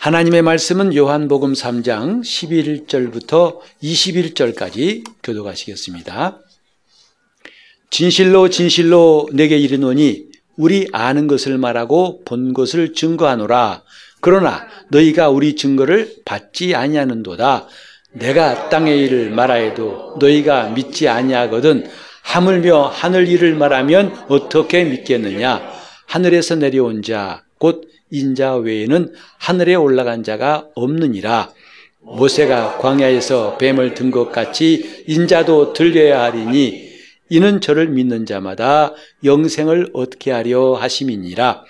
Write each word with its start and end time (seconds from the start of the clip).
하나님의 0.00 0.40
말씀은 0.40 0.96
요한복음 0.96 1.52
3장 1.52 2.22
11절부터 2.22 3.58
21절까지 3.82 5.04
교도하시겠습니다. 5.22 6.38
진실로 7.90 8.48
진실로 8.48 9.28
내게 9.34 9.58
이르노니 9.58 10.24
우리 10.56 10.88
아는 10.92 11.26
것을 11.26 11.58
말하고 11.58 12.22
본 12.24 12.54
것을 12.54 12.94
증거하노라. 12.94 13.82
그러나 14.22 14.66
너희가 14.88 15.28
우리 15.28 15.54
증거를 15.54 16.14
받지 16.24 16.74
아니하는도다. 16.74 17.68
내가 18.12 18.70
땅의 18.70 19.00
일을 19.00 19.28
말하여도 19.32 20.16
너희가 20.18 20.70
믿지 20.70 21.08
아니하거든 21.08 21.86
하물며 22.22 22.86
하늘 22.86 23.28
일을 23.28 23.54
말하면 23.54 24.14
어떻게 24.30 24.82
믿겠느냐? 24.82 25.60
하늘에서 26.06 26.54
내려온 26.54 27.02
자, 27.02 27.44
곧 27.58 27.90
인자 28.10 28.56
외에는 28.56 29.12
하늘에 29.38 29.74
올라간 29.74 30.24
자가 30.24 30.68
없느니라. 30.74 31.52
모세가 32.02 32.78
광야에서 32.78 33.58
뱀을 33.58 33.94
든 33.94 34.10
것 34.10 34.32
같이 34.32 35.04
인자도 35.06 35.72
들려야 35.72 36.22
하리니 36.22 36.90
이는 37.28 37.60
저를 37.60 37.88
믿는 37.88 38.26
자마다 38.26 38.94
영생을 39.22 39.90
얻게 39.92 40.32
하려 40.32 40.74
하심이니라. 40.74 41.64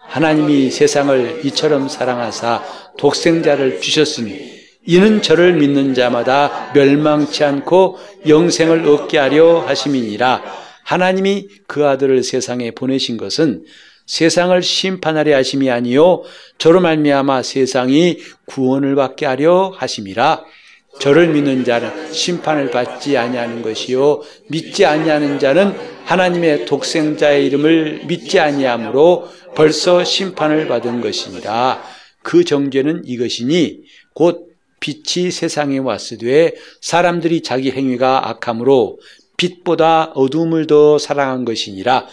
하나님이 0.00 0.70
세상을 0.70 1.42
이처럼 1.44 1.88
사랑하사 1.88 2.64
독생자를 2.98 3.80
주셨으니 3.80 4.54
이는 4.86 5.22
저를 5.22 5.54
믿는 5.54 5.94
자마다 5.94 6.72
멸망치 6.74 7.44
않고 7.44 7.98
영생을 8.26 8.86
얻게 8.88 9.18
하려 9.18 9.60
하심이니라. 9.60 10.42
하나님이 10.82 11.48
그 11.66 11.86
아들을 11.86 12.22
세상에 12.22 12.70
보내신 12.72 13.16
것은 13.16 13.64
세상을 14.06 14.62
심판하려 14.62 15.36
하심이 15.36 15.70
아니요 15.70 16.22
저로 16.58 16.80
말미암아 16.80 17.42
세상이 17.42 18.18
구원을 18.46 18.94
받게 18.94 19.26
하려 19.26 19.74
하심이라. 19.76 20.44
저를 21.00 21.28
믿는 21.28 21.64
자는 21.64 22.12
심판을 22.12 22.70
받지 22.70 23.16
아니하는 23.16 23.62
것이요 23.62 24.22
믿지 24.48 24.84
아니하는 24.84 25.40
자는 25.40 25.74
하나님의 26.04 26.66
독생자의 26.66 27.46
이름을 27.46 28.04
믿지 28.06 28.38
아니하므로 28.38 29.28
벌써 29.56 30.04
심판을 30.04 30.68
받은 30.68 31.00
것이니라. 31.00 31.82
그 32.22 32.44
정죄는 32.44 33.02
이것이니 33.06 33.80
곧 34.14 34.48
빛이 34.80 35.30
세상에 35.30 35.78
왔으되 35.78 36.54
사람들이 36.80 37.42
자기 37.42 37.70
행위가 37.70 38.28
악함으로 38.28 38.98
빛보다 39.36 40.12
어둠을 40.14 40.66
더 40.66 40.98
사랑한 40.98 41.44
것이니라. 41.44 42.06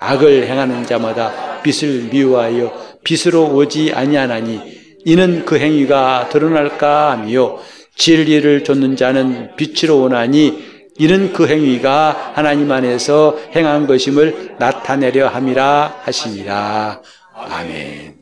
악을 0.00 0.48
행하는 0.48 0.84
자마다 0.84 1.60
빛을 1.62 2.08
미워하여 2.10 2.98
빛으로 3.04 3.54
오지 3.54 3.92
아니하나니 3.94 4.80
이는 5.04 5.44
그 5.44 5.58
행위가 5.58 6.28
드러날까 6.30 7.12
하며 7.12 7.58
진리를 7.96 8.64
좇는 8.64 8.96
자는 8.96 9.54
빛으로 9.56 10.02
오나니 10.02 10.70
이는 10.98 11.32
그 11.32 11.46
행위가 11.48 12.32
하나님 12.34 12.70
안에서 12.70 13.38
행한 13.54 13.86
것임을 13.86 14.56
나타내려 14.58 15.28
함이라 15.28 16.00
하시니라. 16.02 17.02
아멘. 17.34 18.20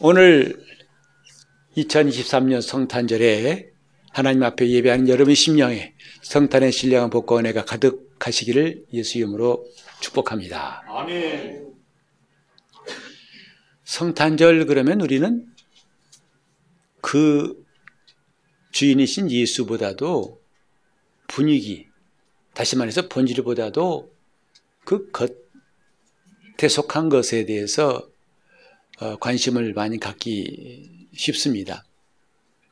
오늘 0.00 0.56
2023년 1.76 2.60
성탄절에 2.60 3.66
하나님 4.10 4.42
앞에 4.42 4.68
예배하는 4.68 5.08
여러분 5.08 5.34
심령에 5.34 5.92
성탄의 6.22 6.72
신령한 6.72 7.10
복과 7.10 7.38
은혜가 7.38 7.64
가득 7.64 8.11
하시기를 8.26 8.86
예수 8.92 9.18
이름으로 9.18 9.66
축복합니다. 10.00 10.82
아멘. 10.86 11.72
성탄절 13.84 14.66
그러면 14.66 15.00
우리는 15.00 15.46
그 17.00 17.62
주인이신 18.70 19.30
예수보다도 19.30 20.40
분위기, 21.28 21.88
다시 22.54 22.76
말해서 22.76 23.08
본질보다도 23.08 24.12
그 24.84 25.10
겉에 25.10 26.68
속한 26.68 27.08
것에 27.08 27.44
대해서 27.44 28.08
어, 29.00 29.16
관심을 29.16 29.72
많이 29.74 29.98
갖기 29.98 31.08
쉽습니다. 31.14 31.84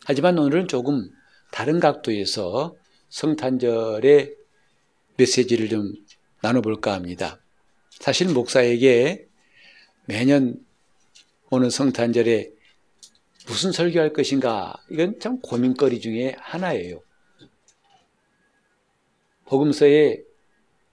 하지만 0.04 0.38
오늘은 0.38 0.68
조금 0.68 1.10
다른 1.50 1.80
각도에서 1.80 2.76
성탄절의 3.08 4.39
메시지를 5.20 5.68
좀 5.68 5.92
나눠볼까 6.40 6.94
합니다. 6.94 7.40
사실 7.90 8.28
목사에게 8.28 9.26
매년 10.06 10.64
오는 11.50 11.68
성탄절에 11.68 12.50
무슨 13.46 13.72
설교할 13.72 14.12
것인가 14.12 14.74
이건 14.90 15.20
참 15.20 15.40
고민거리 15.40 16.00
중에 16.00 16.34
하나예요. 16.38 17.02
복음서의 19.44 20.22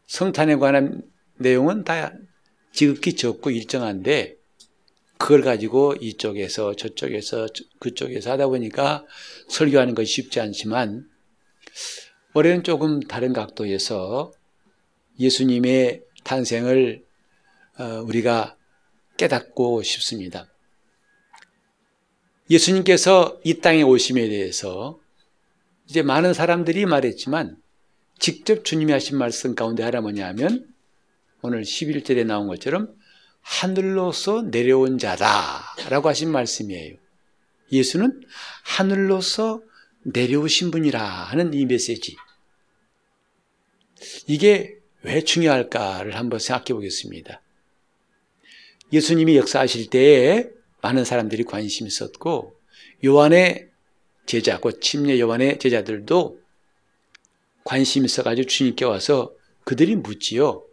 성탄에 0.08 0.56
관한 0.56 1.04
내용은 1.38 1.84
다 1.84 2.12
지극히 2.74 3.14
적고 3.14 3.52
일정한데 3.52 4.36
그걸 5.18 5.42
가지고 5.42 5.96
이쪽에서 6.00 6.76
저쪽에서 6.76 7.48
그쪽에서 7.80 8.32
하다 8.32 8.48
보니까 8.48 9.06
설교하는 9.48 9.96
것이 9.96 10.12
쉽지 10.12 10.40
않지만 10.40 11.08
올해는 12.38 12.62
조금 12.62 13.00
다른 13.00 13.34
각도에서 13.34 14.32
예수님의 15.20 16.04
탄생을 16.24 17.04
어, 17.80 17.84
우리가 18.06 18.56
깨닫고 19.18 19.82
싶습니다. 19.82 20.48
예수님께서 22.52 23.40
이 23.44 23.56
땅에 23.56 23.82
오심에 23.82 24.30
대해서 24.30 25.00
이제 25.90 26.04
많은 26.04 26.36
사람들이 26.36 26.86
말했지만 26.86 27.58
직접 28.20 28.64
주님이 28.64 28.92
하신 28.92 29.18
말씀 29.18 29.56
가운데 29.56 29.82
하나 29.82 30.02
뭐냐면 30.02 30.72
오늘 31.42 31.64
11절에 31.64 32.24
나온 32.24 32.46
것처럼 32.48 32.94
하늘로서 33.42 34.44
내려온 34.44 35.00
자다 35.00 35.64
라고 35.90 36.08
하신 36.08 36.32
말씀이에요. 36.32 36.98
예수는 37.72 38.22
하늘로서 38.64 39.64
내려오신 40.04 40.70
분이라 40.70 41.02
하는 41.02 41.56
이 41.56 41.66
메시지. 41.66 42.16
이게 44.28 44.78
왜 45.04 45.24
중요할까를 45.24 46.16
한번 46.16 46.40
생각해 46.40 46.74
보겠습니다. 46.74 47.42
예수님이 48.92 49.38
역사하실 49.38 49.90
때에 49.90 50.50
많은 50.82 51.04
사람들이 51.06 51.44
관심이 51.44 51.88
있었고 51.88 52.60
요한의 53.06 53.70
제자, 54.26 54.60
곧 54.60 54.82
침례 54.82 55.20
요한의 55.20 55.60
제자들도 55.60 56.40
관심이 57.64 58.06
있어가지고 58.06 58.48
주님께 58.48 58.86
와서 58.86 59.34
그들이 59.64 59.96
묻지요. 59.96 60.66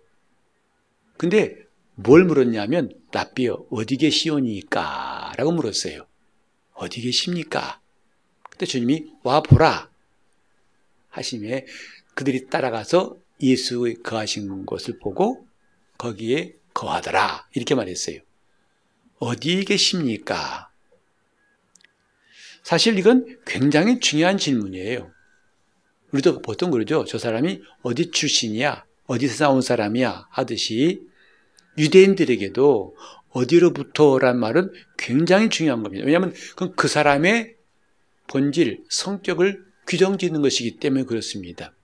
근데 1.16 1.56
뭘 1.94 2.24
물었냐면 2.24 2.92
랍비여 3.12 3.66
어디 3.70 3.96
계시오니까? 3.96 5.32
라고 5.36 5.52
물었어요. 5.52 6.06
어디 6.74 7.00
계십니까? 7.00 7.80
그때 8.50 8.66
주님이 8.66 9.12
와 9.22 9.40
보라 9.40 9.90
하심에 11.10 11.66
그들이 12.14 12.47
따라가서 12.47 13.16
예수의 13.41 14.02
거하신 14.02 14.66
곳을 14.66 14.98
보고 14.98 15.47
거기에 15.98 16.54
거하더라 16.72 17.48
이렇게 17.54 17.75
말했어요. 17.75 18.20
어디에 19.19 19.64
계십니까? 19.64 20.70
사실 22.62 22.98
이건 22.98 23.38
굉장히 23.47 24.00
중요한 24.00 24.38
질문이에요. 24.38 25.12
우리도 26.12 26.43
보통 26.43 26.70
그러죠. 26.70 27.05
저 27.06 27.19
사람이 27.19 27.62
어디 27.82 28.11
출신이야? 28.11 28.84
어디서 29.06 29.44
나온 29.44 29.61
사람이야? 29.61 30.28
하듯이 30.31 31.02
유대인들에게도 31.76 32.96
어디로부터란 33.31 34.38
말은 34.38 34.72
굉장히 34.96 35.49
중요한 35.49 35.82
겁니다. 35.82 36.05
왜냐하면 36.06 36.32
그 36.76 36.88
사람의 36.88 37.56
본질, 38.28 38.84
성격을 38.88 39.64
규정 39.87 40.16
짓는 40.16 40.40
것이기 40.40 40.78
때문에 40.78 41.05
그렇습니다. 41.05 41.75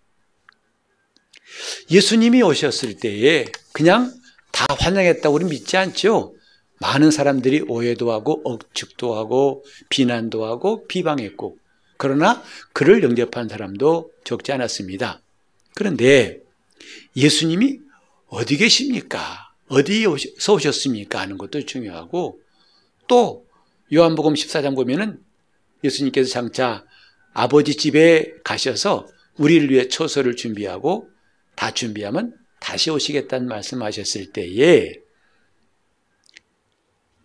예수님이 1.90 2.42
오셨을 2.42 2.96
때에 2.96 3.46
그냥 3.72 4.12
다 4.52 4.66
환영했다고 4.78 5.34
우리 5.34 5.44
믿지 5.44 5.76
않죠? 5.76 6.34
많은 6.80 7.10
사람들이 7.10 7.64
오해도 7.68 8.10
하고 8.10 8.40
억측도 8.44 9.14
하고 9.14 9.64
비난도 9.90 10.44
하고 10.44 10.86
비방했고 10.86 11.58
그러나 11.96 12.42
그를 12.72 13.02
영접한 13.02 13.48
사람도 13.48 14.10
적지 14.24 14.52
않았습니다. 14.52 15.20
그런데 15.74 16.40
예수님이 17.14 17.80
어디 18.28 18.56
계십니까? 18.56 19.50
어디에서 19.68 20.54
오셨습니까? 20.54 21.20
하는 21.20 21.36
것도 21.36 21.66
중요하고 21.66 22.40
또 23.06 23.44
요한복음 23.92 24.34
14장 24.34 24.74
보면은 24.74 25.20
예수님께서 25.84 26.30
장차 26.30 26.84
아버지 27.34 27.76
집에 27.76 28.32
가셔서 28.44 29.06
우리를 29.36 29.70
위해 29.70 29.88
초소를 29.88 30.36
준비하고 30.36 31.08
다 31.54 31.72
준비하면 31.72 32.36
다시 32.60 32.90
오시겠다는 32.90 33.48
말씀하셨을 33.48 34.32
때에 34.32 34.94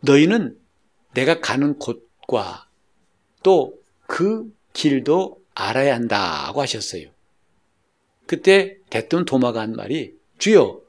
너희는 0.01 0.57
내가 1.13 1.39
가는 1.39 1.77
곳과 1.79 2.69
또 3.43 3.85
그 4.07 4.51
길도 4.73 5.41
알아야 5.53 5.95
한다고 5.95 6.61
하셨어요. 6.61 7.09
그때 8.27 8.77
대뜸 8.89 9.25
도마가 9.25 9.61
한 9.61 9.73
말이 9.73 10.13
주여 10.37 10.81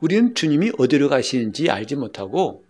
우리는 0.00 0.34
주님이 0.34 0.72
어디로 0.78 1.08
가시는지 1.08 1.70
알지 1.70 1.96
못하고 1.96 2.64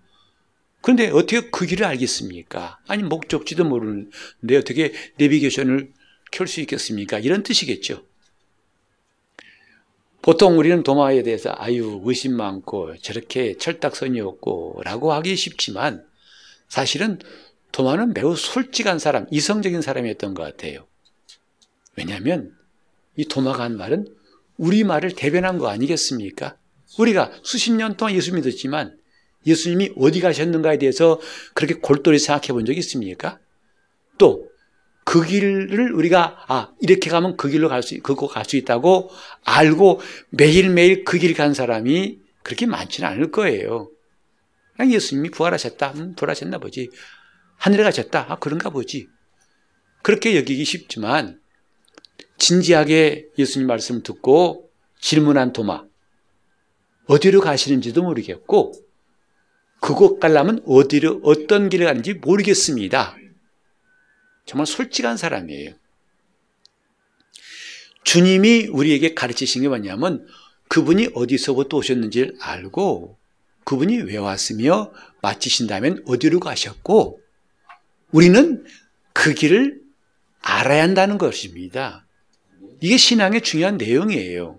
그런데 0.81 1.11
어떻게 1.11 1.51
그 1.51 1.67
길을 1.67 1.85
알겠습니까? 1.85 2.79
아니 2.87 3.03
목적지도 3.03 3.65
모르는데 3.65 4.57
어떻게 4.57 4.93
내비게이션을 5.17 5.93
켤 6.31 6.47
수 6.47 6.61
있겠습니까? 6.61 7.19
이런 7.19 7.43
뜻이겠죠. 7.43 8.05
보통 10.29 10.59
우리는 10.59 10.83
도마에 10.83 11.23
대해서 11.23 11.55
아유 11.57 12.03
의심 12.05 12.37
많고 12.37 12.99
저렇게 12.99 13.57
철딱선이 13.57 14.21
없고 14.21 14.83
라고 14.85 15.15
하기 15.15 15.35
쉽지만 15.35 16.05
사실은 16.69 17.19
도마는 17.73 18.13
매우 18.13 18.37
솔직한 18.37 18.99
사람, 18.99 19.27
이성적인 19.31 19.81
사람이었던 19.81 20.35
것 20.35 20.43
같아요. 20.43 20.87
왜냐하면 21.97 22.55
이 23.17 23.25
도마가 23.25 23.63
한 23.63 23.79
말은 23.79 24.07
우리 24.59 24.85
말을 24.85 25.13
대변한 25.13 25.57
거 25.57 25.69
아니겠습니까? 25.69 26.59
우리가 26.99 27.33
수십 27.43 27.73
년 27.73 27.97
동안 27.97 28.15
예수 28.15 28.35
믿었지만 28.35 28.99
예수님이 29.47 29.93
어디 29.97 30.21
가셨는가에 30.21 30.77
대해서 30.77 31.19
그렇게 31.55 31.81
골똘히 31.81 32.19
생각해 32.19 32.49
본 32.49 32.67
적이 32.67 32.81
있습니까? 32.81 33.39
또 34.19 34.48
그 35.09 35.25
길을 35.25 35.93
우리가 35.95 36.45
아 36.49 36.71
이렇게 36.83 37.09
가면 37.09 37.39
그 37.39 37.49
길로 37.49 37.71
갈 37.71 37.83
수 37.83 37.99
그거 38.03 38.27
갈 38.29 38.45
수 38.45 38.57
있다고 38.59 39.09
알고 39.43 40.03
매일매일 40.29 41.03
그 41.05 41.19
길 41.19 41.35
간 41.35 41.55
사람이 41.55 42.19
그렇게 42.43 42.67
많지는 42.67 43.09
않을 43.09 43.31
거예요. 43.31 43.91
그냥 44.77 44.93
예수님이 44.93 45.31
부활하셨다. 45.31 45.93
음, 45.97 46.15
부활하셨나 46.15 46.59
보지. 46.59 46.91
하늘에 47.57 47.85
가셨다. 47.85 48.27
아 48.29 48.37
그런가 48.37 48.69
보지. 48.69 49.09
그렇게 50.03 50.37
여기기 50.37 50.63
쉽지만 50.67 51.41
진지하게 52.37 53.29
예수님 53.39 53.67
말씀을 53.67 54.03
듣고 54.03 54.69
질문한 55.01 55.55
도마 55.55 55.85
어디로 57.07 57.41
가시는지도 57.41 58.03
모르겠고 58.03 58.75
그곳 59.81 60.21
가려면 60.21 60.61
어디로 60.67 61.23
어떤 61.25 61.71
길을 61.71 61.87
가는지 61.87 62.13
모르겠습니다. 62.13 63.17
정말 64.49 64.67
솔직한 64.67 65.19
사람이에요. 65.19 65.75
주님이 68.03 68.69
우리에게 68.69 69.13
가르치신 69.13 69.61
게 69.61 69.69
뭐냐면 69.69 70.27
그분이 70.69 71.11
어디서부터 71.15 71.77
오셨는지를 71.77 72.39
알고 72.41 73.19
그분이 73.65 73.99
왜 73.99 74.17
왔으며 74.17 74.91
마치신다면 75.21 76.03
어디로 76.07 76.41
가셨고 76.41 77.21
우리는 78.11 78.65
그 79.13 79.35
길을 79.35 79.83
알아야 80.41 80.83
한다는 80.83 81.19
것입니다. 81.19 82.07
이게 82.81 82.97
신앙의 82.97 83.43
중요한 83.43 83.77
내용이에요. 83.77 84.59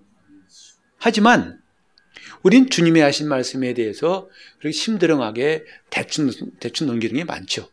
하지만 0.98 1.60
우린 2.44 2.70
주님의 2.70 3.02
하신 3.02 3.28
말씀에 3.28 3.74
대해서 3.74 4.30
그렇게 4.60 4.72
심드렁하게 4.72 5.66
대충, 5.90 6.30
대충 6.60 6.86
넘기는 6.86 7.16
게 7.16 7.24
많죠. 7.24 7.68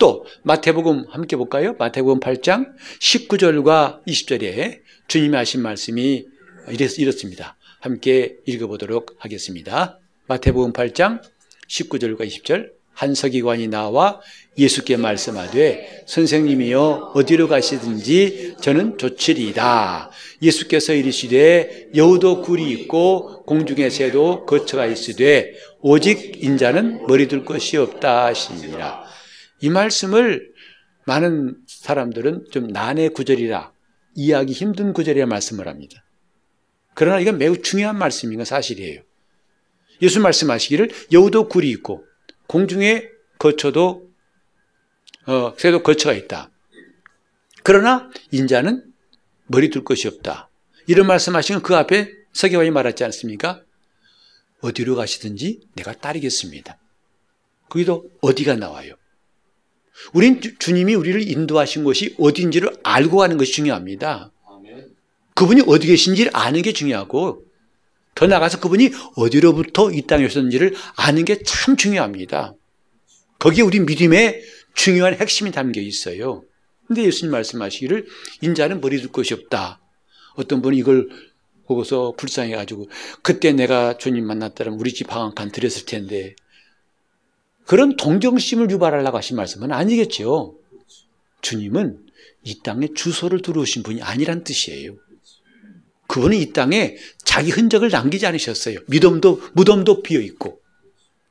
또 0.00 0.24
마태복음 0.42 1.04
함께 1.10 1.36
볼까요? 1.36 1.76
마태복음 1.78 2.20
8장 2.20 2.70
19절과 3.00 4.02
20절에 4.06 4.80
주님이 5.06 5.36
하신 5.36 5.60
말씀이 5.60 6.24
이렇습니다. 6.70 7.56
함께 7.80 8.36
읽어보도록 8.46 9.16
하겠습니다. 9.18 9.98
마태복음 10.26 10.72
8장 10.72 11.20
19절과 11.68 12.20
20절 12.26 12.70
한 12.94 13.14
서기관이 13.14 13.68
나와 13.68 14.20
예수께 14.56 14.96
말씀하되 14.96 16.04
선생님이여 16.06 17.12
어디로 17.14 17.48
가시든지 17.48 18.56
저는 18.60 18.96
좋으리이다. 18.96 20.10
예수께서 20.40 20.94
이르시되 20.94 21.90
여우도 21.94 22.40
굴이 22.40 22.70
있고 22.72 23.42
공중의 23.44 23.90
새도 23.90 24.46
거처가 24.46 24.86
있으되 24.86 25.52
오직 25.80 26.42
인자는 26.42 27.06
머리 27.06 27.28
둘 27.28 27.44
것이 27.44 27.76
없다 27.76 28.26
하시니라. 28.26 29.09
이 29.60 29.70
말씀을 29.70 30.52
많은 31.06 31.56
사람들은 31.66 32.46
좀 32.50 32.68
난해 32.68 33.08
구절이라 33.08 33.72
이해하기 34.14 34.52
힘든 34.52 34.92
구절이라 34.92 35.26
말씀을 35.26 35.68
합니다. 35.68 36.04
그러나 36.94 37.20
이건 37.20 37.38
매우 37.38 37.60
중요한 37.60 37.98
말씀인 37.98 38.38
건 38.38 38.44
사실이에요. 38.44 39.02
예수 40.02 40.20
말씀하시기를 40.20 40.90
여우도 41.12 41.48
굴이 41.48 41.68
있고 41.70 42.04
공중에 42.46 43.08
거쳐도 43.38 44.10
어, 45.26 45.54
새도 45.56 45.82
거처가 45.82 46.14
있다. 46.14 46.50
그러나 47.62 48.10
인자는 48.30 48.92
머리 49.46 49.70
둘 49.70 49.84
것이 49.84 50.08
없다. 50.08 50.50
이런 50.86 51.06
말씀하시면 51.06 51.62
그 51.62 51.76
앞에 51.76 52.10
서기관이 52.32 52.70
말하지 52.70 53.04
않습니까? 53.04 53.62
어디로 54.60 54.96
가시든지 54.96 55.60
내가 55.74 55.92
따르겠습니다. 55.92 56.78
거기도 57.68 58.10
어디가 58.20 58.56
나와요? 58.56 58.94
우린 60.12 60.40
주님이 60.58 60.94
우리를 60.94 61.28
인도하신 61.28 61.84
곳이 61.84 62.14
어딘지를 62.18 62.76
알고 62.82 63.18
가는 63.18 63.36
것이 63.36 63.52
중요합니다. 63.52 64.32
그분이 65.34 65.62
어디 65.66 65.86
계신지를 65.86 66.32
아는 66.34 66.62
게 66.62 66.72
중요하고 66.72 67.44
더 68.14 68.26
나가서 68.26 68.60
그분이 68.60 68.90
어디로부터 69.16 69.90
이 69.92 70.02
땅에 70.02 70.24
오셨는지를 70.26 70.74
아는 70.96 71.24
게 71.24 71.38
참 71.44 71.76
중요합니다. 71.76 72.54
거기에 73.38 73.62
우리 73.62 73.80
믿음의 73.80 74.42
중요한 74.74 75.14
핵심이 75.14 75.50
담겨 75.50 75.80
있어요. 75.80 76.42
근데 76.86 77.04
예수님 77.04 77.30
말씀하시기를 77.30 78.06
인자는 78.42 78.80
머리 78.80 79.00
둘 79.00 79.12
것이 79.12 79.32
없다. 79.32 79.80
어떤 80.34 80.60
분이 80.60 80.76
이걸 80.76 81.08
보고서 81.66 82.14
불쌍해가지고 82.16 82.90
그때 83.22 83.52
내가 83.52 83.96
주님 83.96 84.26
만났다면 84.26 84.74
우리 84.74 84.92
집방한칸 84.92 85.52
드렸을 85.52 85.86
텐데 85.86 86.34
그런 87.70 87.94
동정심을 87.94 88.68
유발하려고 88.72 89.16
하신 89.16 89.36
말씀은 89.36 89.70
아니겠죠. 89.70 90.58
주님은 91.40 92.04
이 92.42 92.62
땅에 92.64 92.88
주소를 92.92 93.42
들어오신 93.42 93.84
분이 93.84 94.02
아니란 94.02 94.42
뜻이에요. 94.42 94.96
그분은 96.08 96.36
이 96.36 96.52
땅에 96.52 96.96
자기 97.24 97.52
흔적을 97.52 97.90
남기지 97.90 98.26
않으셨어요. 98.26 98.80
무덤도, 98.88 99.40
무덤도 99.52 100.02
비어 100.02 100.18
있고. 100.18 100.60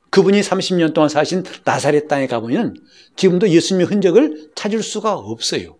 그분이 0.08 0.40
30년 0.40 0.94
동안 0.94 1.10
사신 1.10 1.44
나사렛 1.66 2.08
땅에 2.08 2.26
가보면 2.26 2.74
지금도 3.16 3.50
예수님의 3.50 3.88
흔적을 3.88 4.48
찾을 4.54 4.82
수가 4.82 5.12
없어요. 5.12 5.76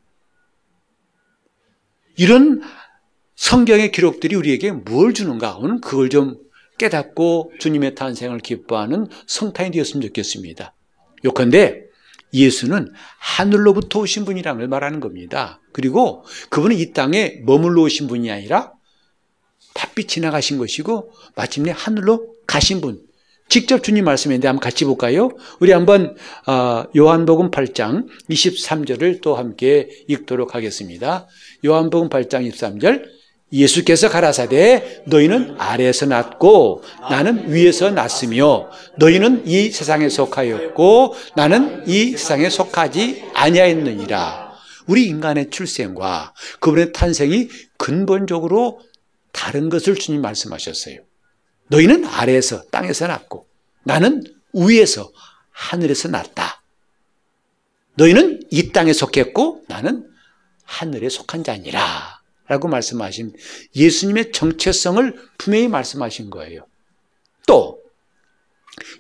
이런 2.18 2.61
성경의 3.34 3.92
기록들이 3.92 4.37
우리에게 4.37 4.73
뭘 4.73 5.14
주는가? 5.14 5.56
오늘 5.56 5.80
그걸 5.80 6.11
좀 6.11 6.37
깨닫고 6.80 7.52
주님의 7.58 7.94
탄생을 7.94 8.38
기뻐하는 8.38 9.06
성탄이 9.26 9.70
되었으면 9.72 10.00
좋겠습니다. 10.08 10.75
요컨대 11.26 11.82
예수는 12.32 12.90
하늘로부터 13.18 14.00
오신 14.00 14.25
분이라는 14.25 14.60
걸 14.60 14.68
말하는 14.68 15.00
겁니다. 15.00 15.60
그리고 15.72 16.25
그분은 16.49 16.78
이 16.78 16.92
땅에 16.92 17.40
머물러 17.44 17.82
오신 17.82 18.06
분이 18.06 18.30
아니라 18.30 18.72
바삐 19.75 20.06
지나가신 20.06 20.56
것이고 20.56 21.12
마침내 21.37 21.70
하늘로 21.76 22.34
가신 22.46 22.80
분. 22.80 23.02
직접 23.49 23.82
주님 23.82 24.04
말씀인데 24.04 24.46
한번 24.46 24.62
같이 24.62 24.84
볼까요? 24.84 25.30
우리 25.58 25.72
한번 25.72 26.16
어, 26.46 26.84
요한복음 26.96 27.50
8장 27.50 28.06
23절을 28.30 29.20
또 29.22 29.34
함께 29.34 29.88
읽도록 30.08 30.54
하겠습니다. 30.54 31.26
요한복음 31.64 32.08
8장 32.08 32.49
23절 32.49 33.19
예수께서 33.52 34.09
가라사대 34.09 35.02
너희는 35.07 35.57
아래에서 35.59 36.07
났고 36.07 36.83
나는 37.11 37.52
위에서 37.52 37.90
났으며 37.90 38.71
너희는 38.97 39.47
이 39.47 39.71
세상에 39.71 40.09
속하였고 40.09 41.14
나는 41.35 41.85
이 41.88 42.12
세상에 42.12 42.49
속하지 42.49 43.30
아니하였느니라. 43.35 44.50
우리 44.87 45.07
인간의 45.07 45.50
출생과 45.50 46.35
그분의 46.61 46.92
탄생이 46.92 47.49
근본적으로 47.76 48.80
다른 49.33 49.69
것을 49.69 49.95
주님 49.95 50.23
말씀하셨어요. 50.23 50.99
너희는 51.69 52.04
아래에서 52.04 52.62
땅에서 52.71 53.07
났고 53.07 53.47
나는 53.85 54.25
위에서 54.52 55.11
하늘에서 55.50 56.09
났다. 56.09 56.62
너희는 57.95 58.42
이 58.50 58.73
땅에 58.73 58.92
속했고 58.92 59.62
나는 59.69 60.09
하늘에 60.64 61.09
속한 61.09 61.45
자니라. 61.45 62.19
라고 62.50 62.66
말씀하신 62.66 63.33
예수님의 63.76 64.33
정체성을 64.33 65.14
분명히 65.38 65.69
말씀하신 65.69 66.30
거예요. 66.30 66.66
또 67.47 67.78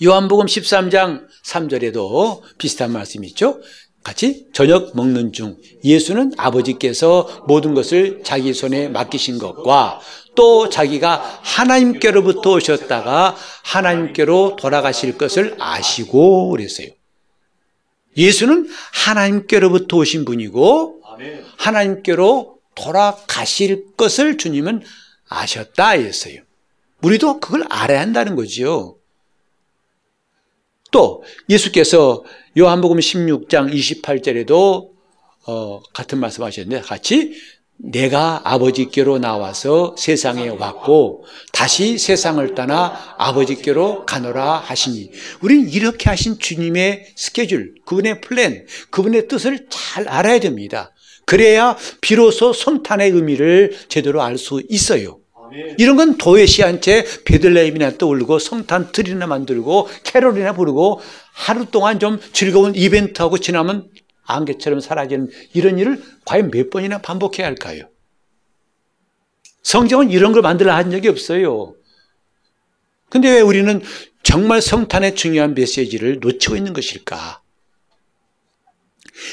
요한복음 0.00 0.46
13장 0.46 1.26
3절에도 1.44 2.42
비슷한 2.58 2.92
말씀이 2.92 3.26
있죠. 3.26 3.60
같이 4.04 4.46
저녁 4.52 4.94
먹는 4.94 5.32
중 5.32 5.56
예수는 5.82 6.34
아버지께서 6.36 7.44
모든 7.48 7.74
것을 7.74 8.20
자기 8.22 8.54
손에 8.54 8.88
맡기신 8.88 9.38
것과 9.38 9.98
또 10.36 10.68
자기가 10.68 11.40
하나님께로부터 11.42 12.52
오셨다가 12.52 13.34
하나님께로 13.64 14.58
돌아가실 14.60 15.18
것을 15.18 15.56
아시고 15.58 16.50
그랬어요. 16.50 16.86
예수는 18.16 18.68
하나님께로부터 18.92 19.96
오신 19.96 20.24
분이고 20.24 21.02
하나님께로 21.56 22.59
돌아가실 22.74 23.96
것을 23.96 24.38
주님은 24.38 24.82
아셨다 25.28 25.90
했어요. 25.90 26.42
우리도 27.02 27.40
그걸 27.40 27.64
알아야 27.68 28.00
한다는 28.00 28.36
거지요. 28.36 28.96
또 30.90 31.22
예수께서 31.48 32.24
요한복음 32.58 32.98
16장 32.98 33.72
28절에도 33.72 34.90
어, 35.46 35.82
같은 35.92 36.18
말씀 36.18 36.42
하셨는데 36.42 36.82
같이 36.82 37.34
내가 37.82 38.42
아버지께로 38.44 39.18
나와서 39.18 39.94
세상에 39.96 40.48
왔고 40.48 41.24
다시 41.52 41.96
세상을 41.96 42.54
떠나 42.54 43.14
아버지께로 43.16 44.04
가노라 44.04 44.58
하시니 44.58 45.10
우리는 45.40 45.68
이렇게 45.70 46.10
하신 46.10 46.38
주님의 46.38 47.12
스케줄, 47.16 47.74
그분의 47.86 48.20
플랜, 48.20 48.66
그분의 48.90 49.28
뜻을 49.28 49.66
잘 49.70 50.08
알아야 50.08 50.40
됩니다. 50.40 50.92
그래야 51.30 51.76
비로소 52.00 52.52
성탄의 52.52 53.12
의미를 53.12 53.76
제대로 53.86 54.20
알 54.20 54.36
수 54.36 54.60
있어요. 54.68 55.20
이런 55.78 55.94
건 55.94 56.18
도외시 56.18 56.62
한채 56.62 57.04
베들레헴이나 57.24 57.98
떠올리고 57.98 58.40
성탄 58.40 58.90
트리나 58.90 59.28
만들고 59.28 59.88
캐롤이나 60.02 60.54
부르고 60.54 61.00
하루 61.32 61.66
동안 61.66 62.00
좀 62.00 62.18
즐거운 62.32 62.74
이벤트하고 62.74 63.38
지나면 63.38 63.90
안개처럼 64.24 64.80
사라지는 64.80 65.28
이런 65.54 65.78
일을 65.78 66.02
과연 66.24 66.50
몇 66.50 66.68
번이나 66.68 66.98
반복해야 66.98 67.46
할까요? 67.46 67.88
성경은 69.62 70.10
이런 70.10 70.32
걸 70.32 70.42
만들어 70.42 70.74
한 70.74 70.90
적이 70.90 71.10
없어요. 71.10 71.76
근데 73.08 73.30
왜 73.30 73.40
우리는 73.40 73.80
정말 74.24 74.60
성탄의 74.60 75.14
중요한 75.14 75.54
메시지를 75.54 76.18
놓치고 76.20 76.56
있는 76.56 76.72
것일까? 76.72 77.40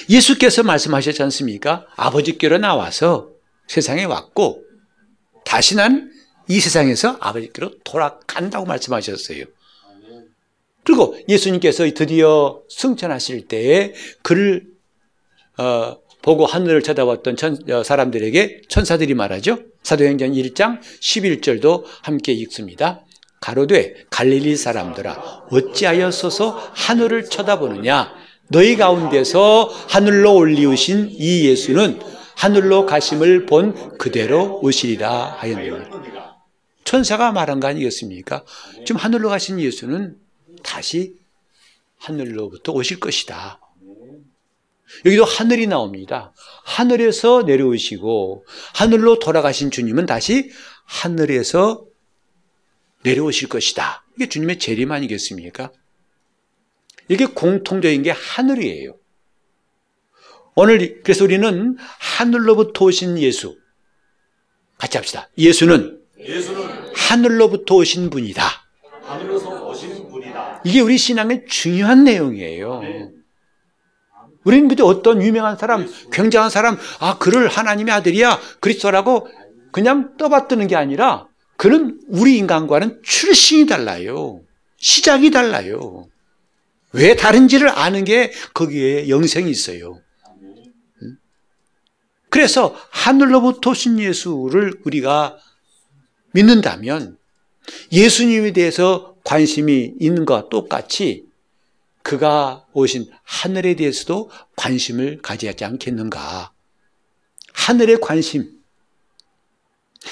예수께서 0.10 0.64
말씀하셨지 0.64 1.22
않습니까? 1.24 1.86
아버지께로 1.96 2.58
나와서 2.58 3.30
세상에 3.68 4.04
왔고, 4.06 4.64
다시 5.44 5.76
난 5.76 6.18
이 6.48 6.60
세상에서 6.60 7.18
아버지께로 7.20 7.72
돌아간다고 7.84 8.66
말씀하셨어요. 8.66 9.46
그리고 10.84 11.18
예수님께서 11.28 11.84
드디어 11.94 12.62
승천하실 12.70 13.48
때에 13.48 13.94
그를 14.22 14.66
어, 15.58 15.98
보고 16.22 16.46
하늘을 16.46 16.82
쳐다봤던 16.82 17.36
천, 17.36 17.58
어, 17.70 17.84
사람들에게 17.84 18.62
천사들이 18.70 19.14
말하죠. 19.14 19.60
사도행전 19.84 20.32
1장 20.34 20.80
11절도 20.82 21.84
함께 22.04 22.32
읽습니다. 22.34 23.04
가로되 23.42 24.06
갈릴리 24.10 24.56
사람들아 24.56 25.48
어찌하여 25.52 26.12
서서 26.12 26.52
하늘을 26.74 27.26
쳐다보느냐 27.26 28.14
너희 28.50 28.78
가운데서 28.78 29.66
하늘로 29.90 30.36
올리우신 30.36 31.10
이 31.12 31.46
예수는 31.46 32.00
하늘로 32.36 32.86
가심을 32.86 33.46
본 33.46 33.98
그대로 33.98 34.60
오시리라 34.62 35.38
하였느니 35.40 35.86
천사가 36.84 37.32
말한 37.32 37.60
거 37.60 37.68
아니겠습니까? 37.68 38.46
지금 38.86 38.96
하늘로 38.96 39.30
가신 39.30 39.60
예수는 39.60 40.16
다시 40.64 41.16
하늘로부터 41.98 42.72
오실 42.72 43.00
것이다. 43.00 43.60
여기도 45.06 45.26
하늘이 45.26 45.68
나옵니다. 45.68 46.34
하늘에서 46.64 47.44
내려오시고 47.44 48.46
하늘로 48.74 49.20
돌아가신 49.20 49.70
주님은 49.70 50.06
다시 50.06 50.50
하늘에서 50.86 51.86
내려오실 53.04 53.50
것이다. 53.50 54.06
이게 54.16 54.30
주님의 54.30 54.60
재림 54.60 54.92
아니겠습니까? 54.92 55.72
이게 57.10 57.26
공통적인 57.26 58.04
게 58.04 58.12
하늘이에요. 58.12 58.96
오늘 60.56 61.02
그래서 61.04 61.24
우리는 61.24 61.78
하늘로부터 62.00 62.86
오신 62.86 63.20
예수 63.20 63.58
같이 64.78 64.98
합시다. 64.98 65.30
예수는, 65.38 66.00
예수는 66.20 66.94
하늘로부터 66.96 67.76
오신 67.76 68.10
분이다. 68.10 68.44
하늘로서 69.04 69.68
오신 69.68 70.10
분이다. 70.10 70.62
이게 70.66 70.82
우리 70.82 70.98
신앙의 70.98 71.46
중요한 71.48 72.04
내용이에요. 72.04 72.80
네. 72.82 73.10
우리는 74.44 74.68
그저 74.68 74.86
어떤 74.86 75.22
유명한 75.22 75.58
사람, 75.58 75.88
굉장한 76.12 76.50
사람, 76.50 76.78
아, 77.00 77.18
그를 77.18 77.48
하나님의 77.48 77.94
아들이야, 77.94 78.40
그리스도라고 78.60 79.28
그냥 79.72 80.16
떠받드는 80.18 80.68
게 80.68 80.76
아니라 80.76 81.28
그는 81.58 82.00
우리 82.08 82.38
인간과는 82.38 83.02
출신이 83.04 83.66
달라요. 83.66 84.42
시작이 84.78 85.32
달라요. 85.32 86.08
왜 86.98 87.16
다른지를 87.16 87.70
아는 87.70 88.04
게 88.04 88.32
거기에 88.54 89.08
영생이 89.08 89.50
있어요. 89.50 90.02
그래서 92.30 92.76
하늘로부터 92.90 93.72
오신 93.72 94.00
예수를 94.00 94.82
우리가 94.84 95.38
믿는다면 96.34 97.18
예수님에 97.92 98.52
대해서 98.52 99.16
관심이 99.24 99.94
있는 100.00 100.26
것과 100.26 100.50
똑같이 100.50 101.26
그가 102.02 102.66
오신 102.74 103.10
하늘에 103.24 103.76
대해서도 103.76 104.32
관심을 104.56 105.22
가지지 105.22 105.66
않겠는가? 105.66 106.54
하늘의 107.54 108.00
관심. 108.00 108.57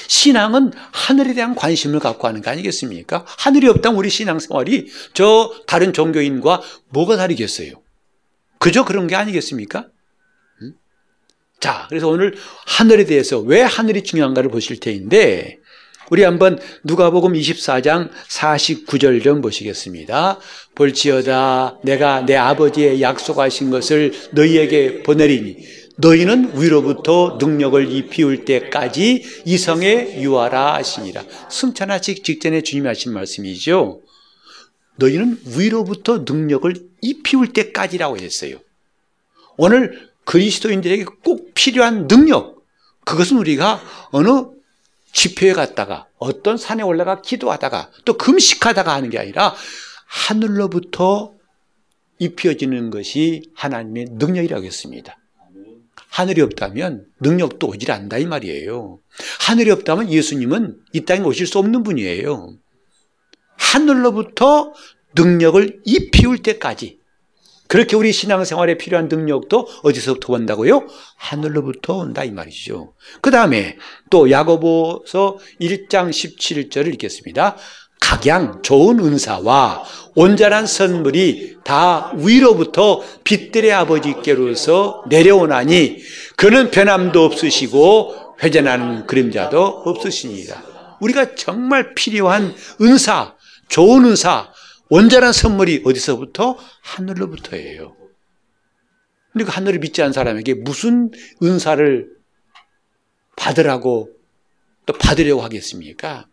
신앙은 0.08 0.72
하늘에 0.92 1.34
대한 1.34 1.56
관심을 1.56 2.00
갖고 2.00 2.28
하는 2.28 2.42
거 2.42 2.52
아니겠습니까? 2.52 3.26
하늘이 3.26 3.68
없다면 3.68 3.98
우리 3.98 4.10
신앙생활이 4.10 4.88
저 5.14 5.54
다른 5.68 5.94
종교인과 5.94 6.62
뭐가 6.90 7.18
다르겠어요? 7.18 7.72
그저 8.60 8.86
그런 8.86 9.08
게 9.08 9.16
아니겠습니까? 9.16 9.88
자, 11.60 11.86
그래서 11.90 12.08
오늘 12.08 12.36
하늘에 12.66 13.06
대해서 13.06 13.40
왜 13.40 13.62
하늘이 13.62 14.04
중요한가를 14.04 14.50
보실 14.52 14.80
테인데, 14.80 15.60
우리 16.12 16.24
한번 16.24 16.60
누가복음 16.84 17.34
24장 17.34 18.10
49절 18.30 19.24
좀 19.24 19.42
보시겠습니다. 19.42 20.40
볼지어다 20.76 21.80
내가 21.84 22.26
내 22.26 22.36
아버지의 22.36 23.02
약속하신 23.02 23.72
것을 23.72 24.14
너희에게 24.32 25.02
보내리니 25.02 25.58
너희는 25.98 26.62
위로부터 26.62 27.38
능력을 27.40 27.92
입히울 27.92 28.46
때까지 28.46 29.24
이성에 29.46 30.22
유하라 30.22 30.76
하시니라. 30.76 31.24
승천하시 31.50 32.24
직전에 32.24 32.62
주님이 32.62 32.88
하신 32.88 33.14
말씀이죠. 33.14 34.02
너희는 34.98 35.40
위로부터 35.58 36.20
능력을 36.20 36.74
입히울 37.02 37.54
때까지라고 37.54 38.18
했어요. 38.18 38.58
오늘 39.58 40.10
그리스도인들에게 40.26 41.06
꼭 41.24 41.54
필요한 41.54 42.08
능력, 42.08 42.66
그것은 43.06 43.38
우리가 43.38 43.82
어느 44.12 44.30
집회에 45.14 45.54
갔다가 45.54 46.08
어떤 46.18 46.58
산에 46.58 46.84
올라가 46.84 47.22
기도하다가 47.22 47.92
또 48.04 48.18
금식하다가 48.18 48.94
하는 48.94 49.10
게 49.10 49.20
아니라 49.20 49.56
하늘로부터 50.08 51.34
입혀지는 52.20 52.90
것이 52.90 53.44
하나님의 53.54 54.08
능력이라고 54.12 54.66
했습니다. 54.66 55.18
하늘이 56.16 56.40
없다면 56.44 57.08
능력도 57.20 57.68
오질 57.68 57.92
않다 57.92 58.18
이 58.20 58.26
말이에요. 58.26 59.00
하늘이 59.42 59.70
없다면 59.72 60.10
예수님은 60.10 60.78
이 60.94 61.04
땅에 61.04 61.20
오실 61.20 61.46
수 61.46 61.60
없는 61.60 61.84
분이에요. 61.84 62.56
하늘로부터 63.58 64.72
능력을 65.14 65.82
입히울 65.84 66.38
때까지 66.38 67.00
그렇게 67.68 67.98
우리 67.98 68.14
신앙생활에 68.14 68.78
필요한 68.78 69.10
능력도 69.10 69.68
어디서부터 69.84 70.32
온다고요? 70.32 70.88
하늘로부터 71.18 71.98
온다 71.98 72.24
이 72.24 72.32
말이죠. 72.32 72.94
그 73.20 73.30
다음에 73.30 73.78
또 74.10 74.32
야고보서 74.32 75.38
1장 75.60 76.12
17절을 76.12 76.94
읽겠습니다. 76.94 77.58
각양 78.00 78.62
좋은 78.62 79.00
은사와 79.00 79.84
온전한 80.16 80.68
선물이 80.68 81.58
다 81.64 82.14
위로부터 82.16 83.02
빛들의 83.24 83.72
아버지께로서 83.74 85.04
내려오나니 85.10 85.98
그는 86.38 86.72
변함도 86.72 87.24
없으시고 87.24 88.36
회전하는 88.44 89.08
그림자도 89.08 89.84
없으시니라. 89.86 90.64
우리가 91.02 91.36
정말 91.36 91.94
필요한 91.94 92.54
은사, 92.82 93.36
좋은 93.68 94.06
은사, 94.06 94.52
온전한 94.90 95.34
선물이 95.34 95.84
어디서부터? 95.86 96.58
하늘로부터예요. 96.82 97.96
근데 99.32 99.46
그 99.46 99.52
하늘을 99.52 99.80
믿지 99.80 100.02
않은 100.02 100.14
사람에게 100.14 100.54
무슨 100.54 101.12
은사를 101.44 102.08
받으라고 103.36 104.10
또 104.86 104.94
받으려고 104.94 105.42
하겠습니까? 105.42 106.28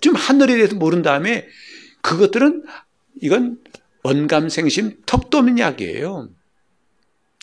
좀 0.00 0.14
하늘에 0.14 0.54
대해서 0.54 0.74
모른 0.76 1.02
다음에 1.02 1.46
그것들은 2.02 2.64
이건 3.20 3.58
언감생심 4.02 5.02
턱도 5.06 5.38
없는 5.38 5.58
약이에요. 5.58 6.30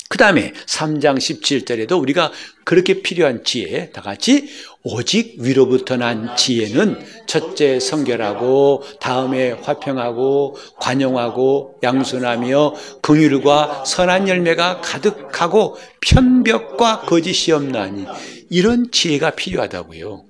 그 0.10 0.18
다음에 0.18 0.54
3장 0.66 1.18
17절에도 1.18 2.02
우리가 2.02 2.32
그렇게 2.64 3.02
필요한 3.02 3.44
지혜, 3.44 3.92
다 3.92 4.02
같이 4.02 4.48
오직 4.82 5.36
위로부터 5.40 5.98
난 5.98 6.36
지혜는 6.38 6.98
첫째 7.28 7.80
성결하고 7.80 8.84
다음에 9.02 9.52
화평하고 9.52 10.56
관용하고 10.80 11.80
양순하며 11.84 12.74
긍휼과 13.02 13.84
선한 13.86 14.30
열매가 14.30 14.80
가득하고 14.80 15.78
편벽과 16.00 17.02
거짓이 17.02 17.52
없나니 17.52 18.06
이런 18.50 18.90
지혜가 18.92 19.32
필요하다고요. 19.32 20.27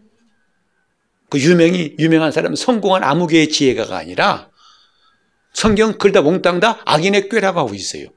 그 1.29 1.39
유명히 1.39 1.95
유명한 1.99 2.31
사람 2.31 2.55
성공한 2.55 3.03
아무개의 3.03 3.49
지혜가가 3.49 3.97
아니라 3.97 4.49
성경 5.53 5.97
글다 5.97 6.21
몽땅 6.21 6.59
다 6.59 6.79
악인의 6.85 7.29
꾀라고 7.29 7.59
하고 7.59 7.73
있어요. 7.73 8.07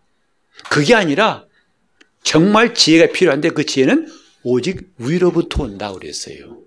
그게 0.70 0.94
아니라 0.94 1.46
정말 2.22 2.74
지혜가 2.74 3.12
필요한데 3.12 3.50
그 3.50 3.64
지혜는 3.64 4.08
오직 4.42 4.92
위로부터 4.98 5.64
온다 5.64 5.92
그랬어요. 5.92 6.60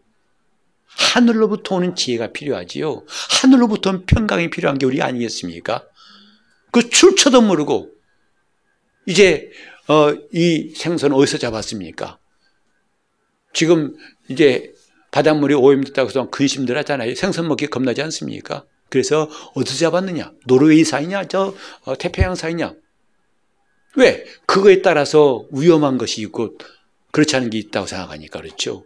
하늘로부터 0.88 1.76
오는 1.76 1.96
지혜가 1.96 2.34
필요하지요. 2.34 3.06
하늘로부터 3.42 3.92
온 3.92 4.06
평강이 4.06 4.50
필요한 4.50 4.78
게 4.78 4.86
우리 4.86 5.02
아니겠습니까? 5.02 5.86
그 6.72 6.90
출처도 6.90 7.42
모르고 7.42 7.92
이제 9.06 9.50
어, 9.88 10.14
이 10.32 10.74
생선 10.76 11.14
어디서 11.14 11.38
잡았습니까? 11.38 12.18
지금 13.54 13.96
이제 14.28 14.73
바닷물이 15.14 15.54
오염됐다고 15.54 16.10
해서 16.10 16.30
근심들 16.32 16.76
하잖아요. 16.80 17.14
생선 17.14 17.48
먹기 17.48 17.68
겁나지 17.68 18.02
않습니까? 18.02 18.66
그래서 18.90 19.30
어디서 19.54 19.78
잡았느냐? 19.78 20.32
노르웨이 20.48 20.84
사이냐? 20.84 21.28
저 21.28 21.54
어, 21.84 21.96
태평양 21.96 22.34
사이냐? 22.34 22.74
왜? 23.96 24.26
그거에 24.48 24.82
따라서 24.82 25.46
위험한 25.52 26.00
것이 26.00 26.22
있고 26.22 26.58
그렇지 27.12 27.36
않은 27.36 27.52
게 27.52 27.60
있다고 27.60 27.86
생각하니까 27.86 28.42
그렇죠. 28.42 28.86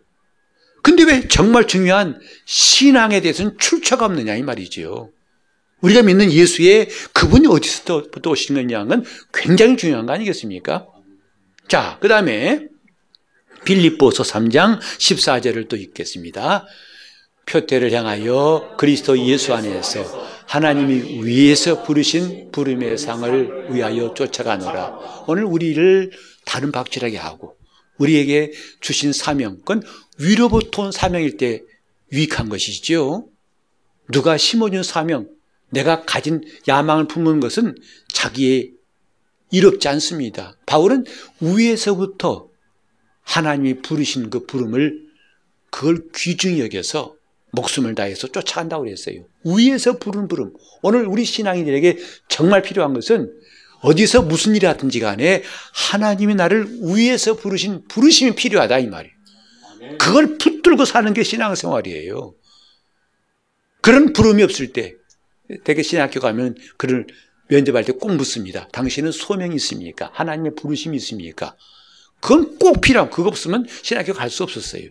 근데 0.84 1.04
왜 1.04 1.30
정말 1.30 1.66
중요한 1.66 2.20
신앙에 2.46 3.22
대해서는 3.22 3.58
출처가 3.58 4.06
없느냐 4.06 4.36
이 4.36 4.44
말이죠. 4.44 5.12
우리가 5.80 6.02
믿는 6.02 6.30
예수의 6.30 6.90
그분이 7.14 7.48
어디서 7.48 7.84
또, 7.86 8.12
또 8.12 8.32
오시느냐는 8.32 9.06
굉장히 9.34 9.78
중요한 9.78 10.06
거 10.06 10.12
아니겠습니까? 10.12 10.88
자, 11.70 11.98
그 12.02 12.10
다음에 12.10 12.68
빌립보서 13.68 14.24
3장 14.24 14.80
14절을 14.80 15.68
또 15.68 15.76
읽겠습니다. 15.76 16.66
표태를 17.46 17.92
향하여 17.92 18.76
그리스도 18.78 19.20
예수 19.20 19.54
안에서 19.54 20.04
하나님이 20.48 21.26
위에서 21.26 21.84
부르신 21.84 22.52
부름의 22.54 22.98
상을 22.98 23.74
위하여 23.74 24.14
쫓아가노라. 24.14 25.26
오늘 25.28 25.44
우리를 25.44 26.12
다른 26.46 26.72
박질하게 26.72 27.18
하고 27.18 27.58
우리에게 27.98 28.54
주신 28.80 29.12
사명, 29.12 29.58
그건 29.58 29.84
위로부터 30.18 30.84
온 30.84 30.92
사명일 30.94 31.36
때 31.36 31.62
유익한 32.14 32.48
것이죠. 32.48 33.28
누가 34.14 34.38
심어준 34.38 34.84
사명, 34.84 35.28
내가 35.72 36.04
가진 36.06 36.42
야망을 36.70 37.08
품은 37.10 37.42
것은 37.42 37.76
자기의 38.14 38.72
이롭지 39.52 39.90
않습니다. 39.90 40.56
바울은 40.66 41.04
위에서부터 41.42 42.47
하나님이 43.28 43.82
부르신 43.82 44.30
그 44.30 44.46
부름을 44.46 45.06
그걸 45.70 46.06
귀중히 46.16 46.62
여겨서 46.62 47.16
목숨을 47.52 47.94
다해서 47.94 48.28
쫓아간다고 48.28 48.86
그랬어요. 48.86 49.26
위에서 49.44 49.98
부른 49.98 50.28
부름. 50.28 50.54
오늘 50.82 51.06
우리 51.06 51.26
신앙인들에게 51.26 51.98
정말 52.30 52.62
필요한 52.62 52.94
것은 52.94 53.32
어디서 53.82 54.24
무슨 54.24 54.56
일이 54.56 54.66
하든지 54.66 55.00
간에 55.02 55.44
하나님이 55.74 56.36
나를 56.36 56.68
위에서 56.82 57.36
부르신 57.36 57.88
부르심이 57.88 58.36
필요하다 58.36 58.80
이 58.80 58.88
말이에요. 58.88 59.14
그걸 60.00 60.38
붙들고 60.38 60.86
사는 60.86 61.14
게 61.14 61.24
신앙생활이에요. 61.24 62.34
그런 63.82 64.14
부름이 64.14 64.42
없을 64.44 64.74
때 64.74 64.96
대개 65.64 65.84
신학교 65.84 66.20
가면 66.20 66.56
그를 66.78 67.06
면접할 67.50 67.84
때 67.84 67.92
꼭 67.94 68.16
묻습니다. 68.16 68.68
당신은 68.72 69.12
소명이 69.12 69.56
있습니까? 69.56 70.10
하나님의 70.14 70.56
부르심이 70.56 70.96
있습니까? 70.98 71.56
그건 72.20 72.58
꼭 72.58 72.82
필요하고 72.82 73.12
그거 73.12 73.30
없으면 73.30 73.66
신학교 73.84 74.14
갈 74.14 74.30
수 74.30 74.44
없었어요. 74.44 74.90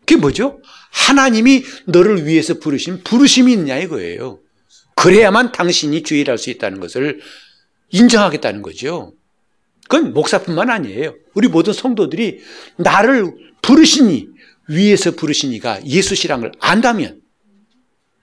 그게 0.00 0.16
뭐죠? 0.16 0.60
하나님이 0.92 1.64
너를 1.86 2.26
위해서 2.26 2.54
부르신 2.54 3.02
부르심이 3.02 3.52
있냐 3.52 3.78
이거예요. 3.78 4.40
그래야만 4.94 5.52
당신이 5.52 6.02
주의를 6.02 6.32
할 6.32 6.38
수 6.38 6.50
있다는 6.50 6.80
것을 6.80 7.20
인정하겠다는 7.90 8.62
거죠. 8.62 9.12
그건 9.88 10.12
목사뿐만 10.12 10.70
아니에요. 10.70 11.14
우리 11.34 11.48
모든 11.48 11.72
성도들이 11.72 12.40
나를 12.76 13.32
부르시니 13.62 14.28
위에서 14.68 15.12
부르시니가 15.12 15.84
예수시란 15.86 16.40
걸 16.40 16.52
안다면 16.60 17.20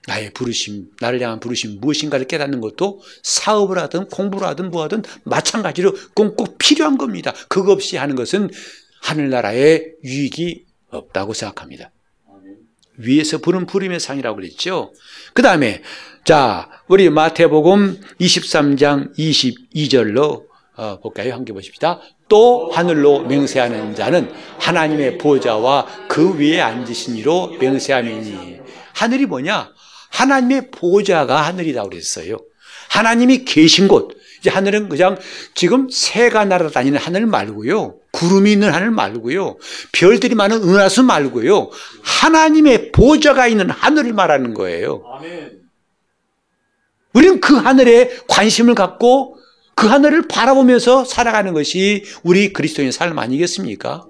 나의 0.06 0.30
부르심, 0.30 0.88
나를 1.00 1.20
향한 1.20 1.40
부르심 1.40 1.80
무엇인가를 1.80 2.26
깨닫는 2.26 2.60
것도 2.60 3.00
사업을 3.22 3.78
하든 3.78 4.08
공부를 4.08 4.46
하든 4.48 4.70
뭐 4.70 4.82
하든 4.84 5.02
마찬가지로 5.24 5.92
그건 5.92 6.36
꼭 6.36 6.58
필요한 6.58 6.98
겁니다. 6.98 7.32
그거 7.48 7.72
없이 7.72 7.96
하는 7.96 8.14
것은 8.14 8.50
하늘나라의 9.00 9.94
유익이 10.04 10.64
없다고 10.90 11.32
생각합니다. 11.32 11.90
위에서 12.96 13.38
부른 13.38 13.66
부름의 13.66 13.98
상이라고 13.98 14.36
그랬죠. 14.36 14.92
그 15.32 15.42
다음에 15.42 15.82
자 16.24 16.70
우리 16.86 17.10
마태복음 17.10 18.00
23장 18.20 19.16
22절로 19.18 20.44
어, 20.76 20.98
볼까요? 21.00 21.34
함께 21.34 21.52
보십시다. 21.52 22.00
또 22.28 22.70
하늘로 22.72 23.22
맹세하는 23.22 23.94
자는 23.94 24.32
하나님의 24.58 25.18
보좌와 25.18 25.86
그 26.08 26.36
위에 26.38 26.60
앉으신 26.60 27.16
이로 27.16 27.56
맹세함이니 27.60 28.60
하늘이 28.92 29.26
뭐냐? 29.26 29.72
하나님의 30.14 30.70
보좌가 30.70 31.42
하늘이라고 31.42 31.90
그랬어요. 31.90 32.38
하나님이 32.88 33.44
계신 33.44 33.88
곳. 33.88 34.16
이제 34.38 34.50
하늘은 34.50 34.88
그냥 34.88 35.18
지금 35.54 35.88
새가 35.90 36.44
날아다니는 36.44 36.98
하늘 36.98 37.26
말고요. 37.26 37.96
구름이 38.12 38.52
있는 38.52 38.72
하늘 38.72 38.90
말고요. 38.90 39.56
별들이 39.92 40.34
많은 40.34 40.62
은하수 40.62 41.02
말고요. 41.02 41.70
하나님의 42.02 42.92
보좌가 42.92 43.48
있는 43.48 43.70
하늘을 43.70 44.12
말하는 44.12 44.54
거예요. 44.54 45.02
우리는 47.14 47.40
그 47.40 47.54
하늘에 47.56 48.10
관심을 48.28 48.74
갖고 48.74 49.36
그 49.74 49.86
하늘을 49.88 50.28
바라보면서 50.28 51.04
살아가는 51.04 51.52
것이 51.52 52.04
우리 52.22 52.52
그리스도인 52.52 52.92
삶 52.92 53.18
아니겠습니까? 53.18 54.06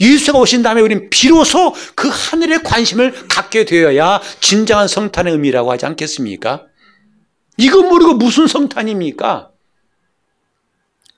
예수가 0.00 0.38
오신 0.38 0.62
다음에 0.62 0.80
우리는 0.80 1.10
비로소 1.10 1.74
그 1.94 2.08
하늘에 2.10 2.58
관심을 2.58 3.28
갖게 3.28 3.64
되어야 3.64 4.20
진정한 4.40 4.88
성탄의 4.88 5.32
의미라고 5.34 5.70
하지 5.70 5.86
않겠습니까? 5.86 6.66
이거 7.58 7.82
모르고 7.82 8.14
무슨 8.14 8.46
성탄입니까? 8.46 9.50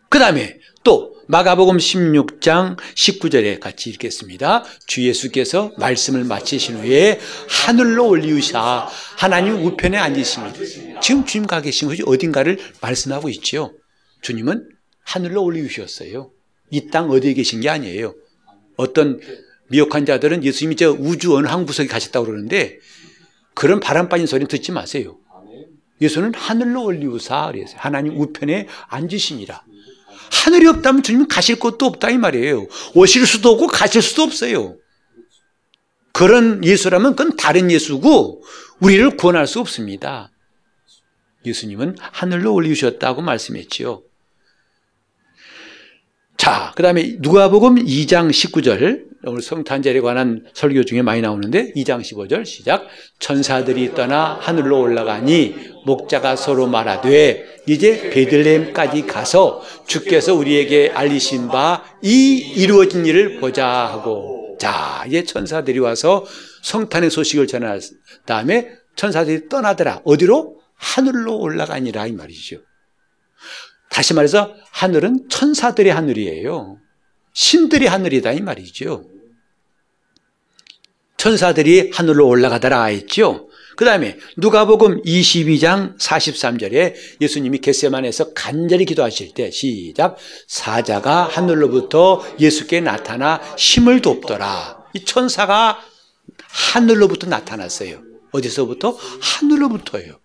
그 0.09 0.18
다음에 0.18 0.59
또 0.83 1.12
마가복음 1.29 1.77
16장 1.77 2.77
19절에 2.77 3.61
같이 3.61 3.88
읽겠습니다. 3.90 4.64
주 4.87 5.07
예수께서 5.07 5.73
말씀을 5.79 6.25
마치신 6.25 6.77
후에 6.77 7.21
하늘로 7.49 8.09
올리우사 8.09 8.88
하나님 9.16 9.64
우편에 9.64 9.97
앉으십니다. 9.97 11.01
지금 11.01 11.25
주님 11.25 11.47
가 11.47 11.61
계신 11.61 11.88
것이 11.88 12.03
어딘가를 12.05 12.59
말씀하고 12.81 13.29
있죠. 13.31 13.73
주님은 14.21 14.68
하늘로 15.05 15.45
올리우셨어요. 15.45 16.33
이 16.71 16.90
땅 16.90 17.11
어디에 17.11 17.35
계신 17.35 17.61
게 17.61 17.68
아니에요. 17.68 18.14
어떤 18.83 19.21
미혹한 19.68 20.05
자들은 20.05 20.45
예수님이 20.45 20.77
저 20.77 20.90
우주 20.90 21.37
어느 21.37 21.47
한 21.47 21.64
구석에 21.64 21.88
가셨다고 21.88 22.27
그러는데 22.27 22.79
그런 23.55 23.81
바람 23.81 24.09
빠진 24.09 24.27
소리는 24.27 24.49
듣지 24.49 24.73
마세요. 24.73 25.18
예수는 26.01 26.35
하늘로 26.35 26.85
올리우사 26.85 27.53
그랬어요. 27.53 27.79
하나님 27.79 28.21
우편에 28.21 28.66
앉으시니라. 28.88 29.62
하늘이 30.45 30.66
없다면 30.66 31.03
주님 31.03 31.29
가실 31.29 31.59
곳도 31.59 31.87
없다 31.87 32.11
이 32.11 32.18
말이에요. 32.18 32.66
오실 32.95 33.27
수도 33.27 33.51
없고 33.51 33.68
가실 33.68 34.03
수도 34.03 34.23
없어요. 34.23 34.77
그런 36.12 36.64
예수라면 36.64 37.16
그건 37.16 37.37
다른 37.37 37.71
예수고 37.71 38.42
우리를 38.81 39.16
구원할 39.16 39.47
수 39.47 39.61
없습니다. 39.61 40.31
예수님은 41.47 41.97
하늘로 41.99 42.53
올리셨다고 42.55 43.23
말씀했지요. 43.23 44.03
자, 46.43 46.73
그 46.75 46.83
다음에 46.83 47.19
누가복음 47.21 47.77
2장 47.77 48.29
19절. 48.29 49.13
오늘 49.27 49.43
성탄절에 49.43 50.01
관한 50.01 50.45
설교 50.55 50.83
중에 50.83 51.01
많이 51.01 51.21
나오는데 51.21 51.73
2장 51.77 52.01
15절 52.01 52.45
시작. 52.45 52.89
천사들이 53.21 53.95
떠나 53.95 54.39
하늘로 54.41 54.81
올라가니 54.81 55.55
목자가 55.87 56.35
서로 56.35 56.67
말하되 56.67 57.63
이제 57.69 58.11
베들레헴까지 58.11 59.07
가서 59.07 59.63
주께서 59.87 60.35
우리에게 60.35 60.91
알리신 60.93 61.47
바 61.47 61.85
이 62.03 62.39
이루어진 62.57 63.07
일을 63.07 63.39
보자 63.39 63.69
하고. 63.69 64.57
자 64.59 65.05
이제 65.07 65.23
천사들이 65.23 65.79
와서 65.79 66.27
성탄의 66.63 67.11
소식을 67.11 67.47
전한 67.47 67.81
다음에 68.27 68.69
천사들이 68.97 69.49
떠나더라. 69.49 70.01
어디로? 70.05 70.57
하늘로 70.75 71.39
올라가니라 71.39 72.09
이 72.09 72.13
말이죠. 72.13 72.57
다시 73.93 74.15
말해서 74.15 74.55
하늘은 74.71 75.29
천사들의 75.29 75.93
하늘이에요. 75.93 76.79
신들의 77.35 77.87
하늘이다 77.89 78.33
이 78.33 78.41
말이죠. 78.41 79.05
천사들이 81.19 81.91
하늘로 81.93 82.27
올라가더라 82.27 82.85
했죠. 82.87 83.49
그 83.77 83.85
다음에 83.85 84.19
누가복음 84.39 85.03
22장 85.03 85.99
43절에 85.99 86.95
예수님이 87.21 87.59
겟세만에서 87.59 88.33
간절히 88.33 88.87
기도하실 88.87 89.35
때 89.35 89.51
시작 89.51 90.17
사자가 90.47 91.25
하늘로부터 91.25 92.25
예수께 92.41 92.81
나타나 92.81 93.41
힘을 93.59 94.01
돕더라. 94.01 94.87
이 94.95 95.05
천사가 95.05 95.79
하늘로부터 96.39 97.27
나타났어요. 97.29 98.03
어디서부터? 98.33 98.97
하늘로부터예요. 99.21 100.19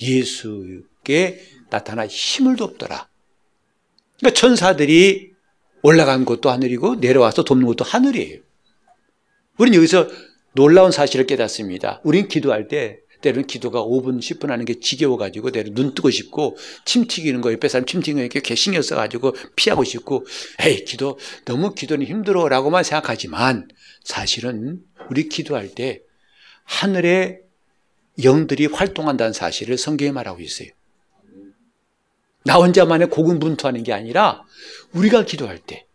예수께 0.00 1.40
나타나 1.70 2.06
힘을 2.06 2.56
돕더라. 2.56 3.08
그러니까 4.18 4.38
천사들이 4.38 5.30
올라간 5.82 6.24
곳도 6.24 6.50
하늘이고 6.50 6.96
내려와서 6.96 7.44
돕는 7.44 7.66
곳도 7.66 7.84
하늘이에요. 7.84 8.40
우리는 9.56 9.76
여기서 9.76 10.08
놀라운 10.52 10.90
사실을 10.90 11.26
깨닫습니다. 11.26 12.00
우리는 12.04 12.28
기도할 12.28 12.68
때 12.68 13.00
때로는 13.20 13.46
기도가 13.46 13.82
5분, 13.82 14.18
10분 14.18 14.48
하는 14.48 14.64
게 14.64 14.80
지겨워가지고 14.80 15.50
때로 15.50 15.74
눈 15.74 15.94
뜨고 15.94 16.10
싶고 16.10 16.56
침 16.84 17.06
튀기는 17.06 17.40
거 17.40 17.52
옆에 17.52 17.68
사람 17.68 17.84
침 17.84 18.00
튀기는 18.00 18.28
거 18.28 18.38
이렇게 18.38 18.54
신경 18.54 18.82
써가지고 18.82 19.34
피하고 19.56 19.84
싶고 19.84 20.26
에이 20.64 20.84
기도 20.84 21.18
너무 21.44 21.74
기도는 21.74 22.06
힘들어 22.06 22.48
라고만 22.48 22.82
생각하지만 22.82 23.68
사실은 24.02 24.80
우리 25.10 25.28
기도할 25.28 25.74
때 25.74 26.00
하늘의 26.64 27.40
영들이 28.22 28.66
활동한다는 28.66 29.32
사실을 29.32 29.76
성경에 29.76 30.12
말하고 30.12 30.40
있어요. 30.40 30.68
나 32.44 32.54
혼자만의 32.54 33.10
고군분투하는 33.10 33.82
게 33.82 33.92
아니라 33.92 34.42
우리가 34.92 35.24
기도할 35.24 35.58
때 35.58 35.86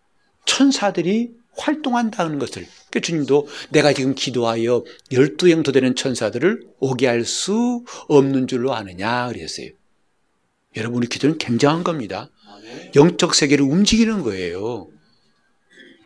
천사들이 0.46 1.32
활동한다는 1.58 2.38
것을 2.40 2.68
그 2.92 3.02
주님도 3.02 3.48
내가 3.70 3.94
지금 3.94 4.14
기도하여 4.14 4.84
열두 5.12 5.50
영도 5.52 5.72
되는 5.72 5.96
천사들을 5.96 6.62
오게 6.80 7.08
할 7.08 7.26
수 7.26 7.84
없는 8.08 8.48
줄로 8.48 8.74
아느냐 8.74 9.28
그랬어요. 9.30 9.70
여러분 10.76 10.98
우리 10.98 11.08
기도는 11.08 11.38
굉장한 11.38 11.84
겁니다. 11.84 12.30
영적 12.96 13.36
세계를 13.36 13.66
움직이는 13.66 14.22
거예요. 14.22 14.90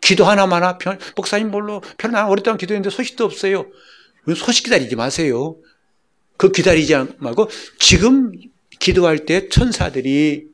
기도 0.00 0.24
하나만 0.24 0.62
하 0.62 0.78
목사님 1.16 1.50
뭘로 1.50 1.82
편안 1.98 2.28
오랫동안 2.28 2.56
기도했는데 2.56 2.94
소식도 2.94 3.24
없어요. 3.24 3.66
소식 4.36 4.64
기다리지 4.64 4.96
마세요. 4.96 5.56
그 6.36 6.52
기다리지 6.52 6.94
말고 7.18 7.50
지금 7.78 8.32
기도할 8.80 9.26
때 9.26 9.48
천사들이 9.48 10.48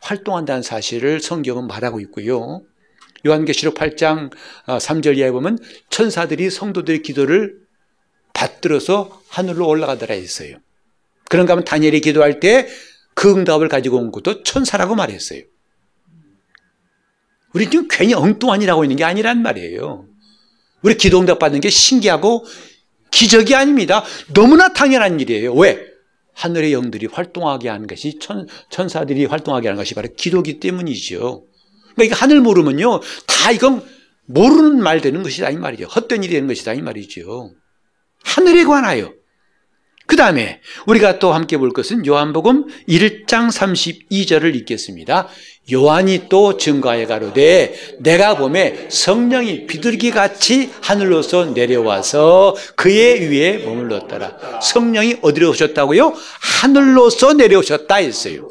활동한다는 0.00 0.62
사실을 0.62 1.20
성경은 1.20 1.68
말하고 1.68 2.00
있고요. 2.00 2.62
요한계시록 3.24 3.74
8장 3.74 4.32
3절 4.66 5.10
아, 5.10 5.12
이하에 5.12 5.30
보면 5.30 5.58
천사들이 5.90 6.50
성도들의 6.50 7.02
기도를 7.02 7.60
받들어서 8.32 9.22
하늘로 9.28 9.68
올라가더라 9.68 10.14
했어요. 10.14 10.56
그런가 11.28 11.52
하면 11.52 11.64
다니엘이 11.64 12.00
기도할 12.00 12.40
때 12.40 12.66
그 13.20 13.30
응답을 13.30 13.68
가지고 13.68 13.98
온 13.98 14.10
것도 14.12 14.42
천사라고 14.44 14.94
말했어요. 14.94 15.42
우리 17.52 17.68
지금 17.68 17.86
괜히 17.90 18.14
엉뚱한이라고 18.14 18.84
있는 18.84 18.96
게 18.96 19.04
아니란 19.04 19.42
말이에요. 19.42 20.06
우리 20.80 20.96
기도 20.96 21.20
응답 21.20 21.38
받는 21.38 21.60
게 21.60 21.68
신기하고 21.68 22.46
기적이 23.10 23.54
아닙니다. 23.54 24.04
너무나 24.32 24.72
당연한 24.72 25.20
일이에요. 25.20 25.52
왜? 25.52 25.89
하늘의 26.40 26.72
영들이 26.72 27.06
활동하게 27.06 27.68
하는 27.68 27.86
것이 27.86 28.18
천, 28.18 28.46
천사들이 28.70 29.26
활동하게 29.26 29.68
하는 29.68 29.78
것이 29.78 29.94
바로 29.94 30.08
기도기 30.16 30.58
때문이죠. 30.58 31.44
그러니까 31.94 32.04
이거 32.04 32.14
하늘 32.16 32.40
모르면요. 32.40 33.00
다 33.26 33.50
이건 33.50 33.84
모르는 34.26 34.82
말 34.82 35.00
되는 35.00 35.22
것이다 35.22 35.50
이 35.50 35.56
말이죠. 35.56 35.86
헛된 35.86 36.22
일이 36.24 36.34
되는 36.34 36.48
것이다 36.48 36.72
이 36.74 36.80
말이죠. 36.80 37.52
하늘에 38.24 38.64
관하여. 38.64 39.12
그 40.06 40.16
다음에 40.16 40.60
우리가 40.86 41.18
또 41.18 41.32
함께 41.32 41.56
볼 41.56 41.72
것은 41.72 42.04
요한복음 42.04 42.66
1장 42.88 43.48
32절을 43.48 44.56
읽겠습니다. 44.56 45.28
요한이 45.72 46.28
또 46.28 46.56
증거해 46.56 47.06
가로되 47.06 47.74
내가 48.00 48.36
봄에 48.36 48.88
성령이 48.90 49.66
비둘기 49.66 50.10
같이 50.10 50.70
하늘로서 50.80 51.46
내려와서 51.46 52.56
그의 52.76 53.30
위에 53.30 53.58
머물렀더라. 53.58 54.60
성령이 54.60 55.18
어디로 55.22 55.50
오셨다고요? 55.50 56.14
하늘로서 56.62 57.34
내려오셨다 57.34 57.96
했어요. 57.96 58.48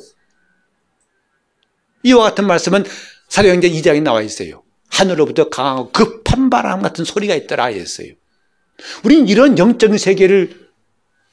이와 2.04 2.24
같은 2.24 2.48
말씀은 2.48 2.86
사도행전 3.28 3.72
2장에 3.72 4.02
나와 4.02 4.22
있어요. 4.22 4.64
하늘로부터 4.90 5.50
강하고 5.50 5.92
급한 5.92 6.50
바람 6.50 6.82
같은 6.82 7.06
소리가 7.06 7.36
있더라 7.36 7.66
했어요. 7.66 8.14
우리는 9.04 9.28
이런 9.28 9.58
영적인 9.58 9.98
세계를 9.98 10.70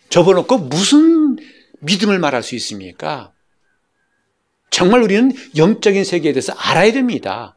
접어놓고 0.08 0.58
무슨 0.58 1.36
믿음을 1.80 2.18
말할 2.18 2.42
수 2.42 2.54
있습니까? 2.56 3.32
정말 4.76 5.00
우리는 5.00 5.32
영적인 5.56 6.04
세계에 6.04 6.34
대해서 6.34 6.52
알아야 6.52 6.92
됩니다. 6.92 7.56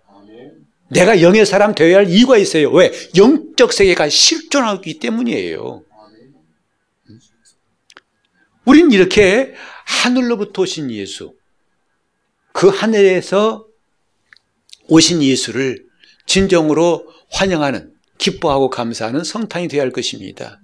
내가 0.90 1.22
영의 1.22 1.46
사람 1.46 1.76
되어야 1.76 1.98
할 1.98 2.10
이유가 2.10 2.38
있어요. 2.38 2.72
왜? 2.72 2.94
영적 3.18 3.74
세계가 3.74 4.08
실존하기 4.08 5.00
때문이에요. 5.00 5.84
우린 8.64 8.94
이렇게 8.94 9.54
하늘로부터 9.86 10.62
오신 10.62 10.92
예수, 10.92 11.36
그 12.54 12.70
하늘에서 12.70 13.66
오신 14.88 15.22
예수를 15.22 15.84
진정으로 16.26 17.06
환영하는, 17.32 17.92
기뻐하고 18.18 18.70
감사하는 18.70 19.26
성탄이 19.26 19.68
되어야 19.68 19.84
할 19.84 19.92
것입니다. 19.92 20.62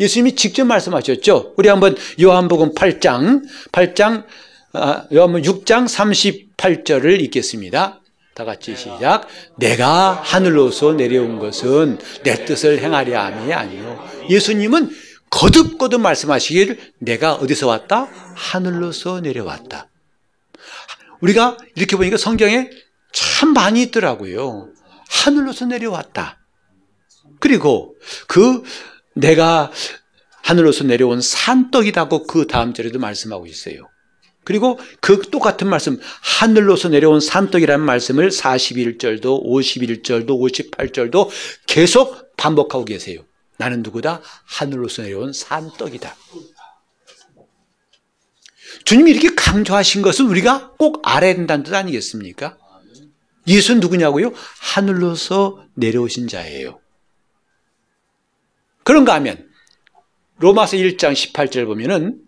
예수님이 0.00 0.34
직접 0.34 0.64
말씀하셨죠. 0.64 1.54
우리 1.56 1.68
한번 1.68 1.94
요한복음 2.20 2.74
8장, 2.74 3.44
8장, 3.70 4.26
아, 4.74 5.04
요한복음 5.12 5.42
6장 5.42 5.86
38절을 5.86 7.20
읽겠습니다. 7.24 8.00
다 8.34 8.44
같이 8.46 8.74
시작. 8.74 9.28
내가 9.58 10.12
하늘로서 10.12 10.94
내려온 10.94 11.38
것은 11.38 11.98
내 12.24 12.46
뜻을 12.46 12.78
행하려 12.78 13.20
함이 13.20 13.52
아니요. 13.52 14.08
예수님은 14.30 14.90
거듭거듭 15.28 16.00
말씀하시기를 16.00 16.92
내가 17.00 17.34
어디서 17.34 17.66
왔다? 17.66 18.08
하늘로서 18.34 19.20
내려왔다. 19.20 19.90
우리가 21.20 21.58
이렇게 21.74 21.96
보니까 21.96 22.16
성경에 22.16 22.70
참 23.12 23.52
많이 23.52 23.82
있더라고요. 23.82 24.70
하늘로서 25.10 25.66
내려왔다. 25.66 26.38
그리고 27.40 27.94
그 28.26 28.62
내가 29.14 29.70
하늘로서 30.42 30.84
내려온 30.84 31.20
산떡이다고 31.20 32.26
그 32.26 32.46
다음 32.46 32.72
절에도 32.72 32.98
말씀하고 32.98 33.46
있어요. 33.46 33.91
그리고 34.44 34.78
그 35.00 35.20
똑같은 35.30 35.68
말씀, 35.68 36.00
하늘로서 36.20 36.88
내려온 36.88 37.20
산떡이라는 37.20 37.84
말씀을 37.84 38.30
41절도, 38.30 39.44
51절도, 39.44 40.28
58절도 40.28 41.30
계속 41.66 42.36
반복하고 42.36 42.84
계세요. 42.84 43.24
나는 43.58 43.82
누구다? 43.82 44.20
하늘로서 44.44 45.02
내려온 45.02 45.32
산떡이다. 45.32 46.16
주님이 48.84 49.12
이렇게 49.12 49.34
강조하신 49.34 50.02
것은 50.02 50.26
우리가 50.26 50.72
꼭 50.78 51.02
알아야 51.04 51.34
된다는 51.34 51.64
뜻 51.64 51.74
아니겠습니까? 51.74 52.58
예수는 53.46 53.80
누구냐고요? 53.80 54.32
하늘로서 54.60 55.64
내려오신 55.74 56.28
자예요. 56.28 56.80
그런가 58.82 59.14
하면 59.14 59.48
로마서 60.38 60.76
1장 60.76 61.12
18절 61.12 61.66
보면은 61.66 62.20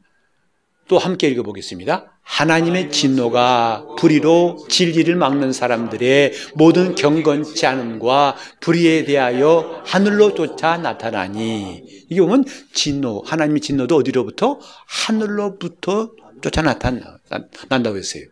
또 0.89 0.99
함께 0.99 1.29
읽어보겠습니다. 1.29 2.11
하나님의 2.23 2.91
진노가 2.91 3.87
불의로 3.99 4.67
진리를 4.69 5.15
막는 5.15 5.53
사람들의 5.53 6.33
모든 6.55 6.95
경건치 6.95 7.67
않음과 7.67 8.37
불의에 8.61 9.05
대하여 9.05 9.83
하늘로 9.85 10.35
쫓아 10.35 10.79
나타나니 10.79 11.85
이게 12.09 12.21
보면 12.21 12.45
진노, 12.73 13.23
하나님의 13.27 13.61
진노도 13.61 13.97
어디로부터? 13.97 14.59
하늘로부터 14.87 16.13
쫓아 16.41 16.63
나타난다고 16.63 17.97
했어요. 17.97 18.25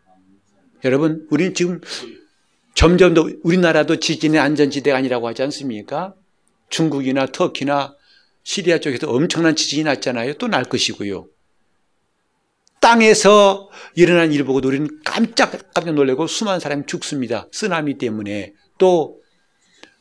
여러분, 0.85 1.27
우리는 1.31 1.55
지금 1.55 1.81
점점 2.75 3.15
더 3.15 3.29
우리나라도 3.43 3.97
지진의 3.97 4.41
안전지대가 4.41 4.97
아니라고 4.97 5.29
하지 5.29 5.43
않습니까? 5.43 6.15
중국이나 6.71 7.27
터키나 7.27 7.95
시리아 8.43 8.79
쪽에서 8.79 9.11
엄청난 9.11 9.55
지진이 9.55 9.85
났잖아요. 9.85 10.35
또 10.35 10.49
날 10.49 10.65
것이고요. 10.65 11.27
땅에서 12.83 13.71
일어난 13.95 14.33
일 14.33 14.45
보고 14.45 14.61
우리는 14.67 14.89
깜짝 15.05 15.53
깜짝 15.73 15.95
놀래고 15.95 16.27
수많은 16.27 16.61
사람이 16.61 16.85
죽습니다. 16.87 17.49
쓰나미 17.53 17.97
때문에 17.97 18.55
또 18.77 19.23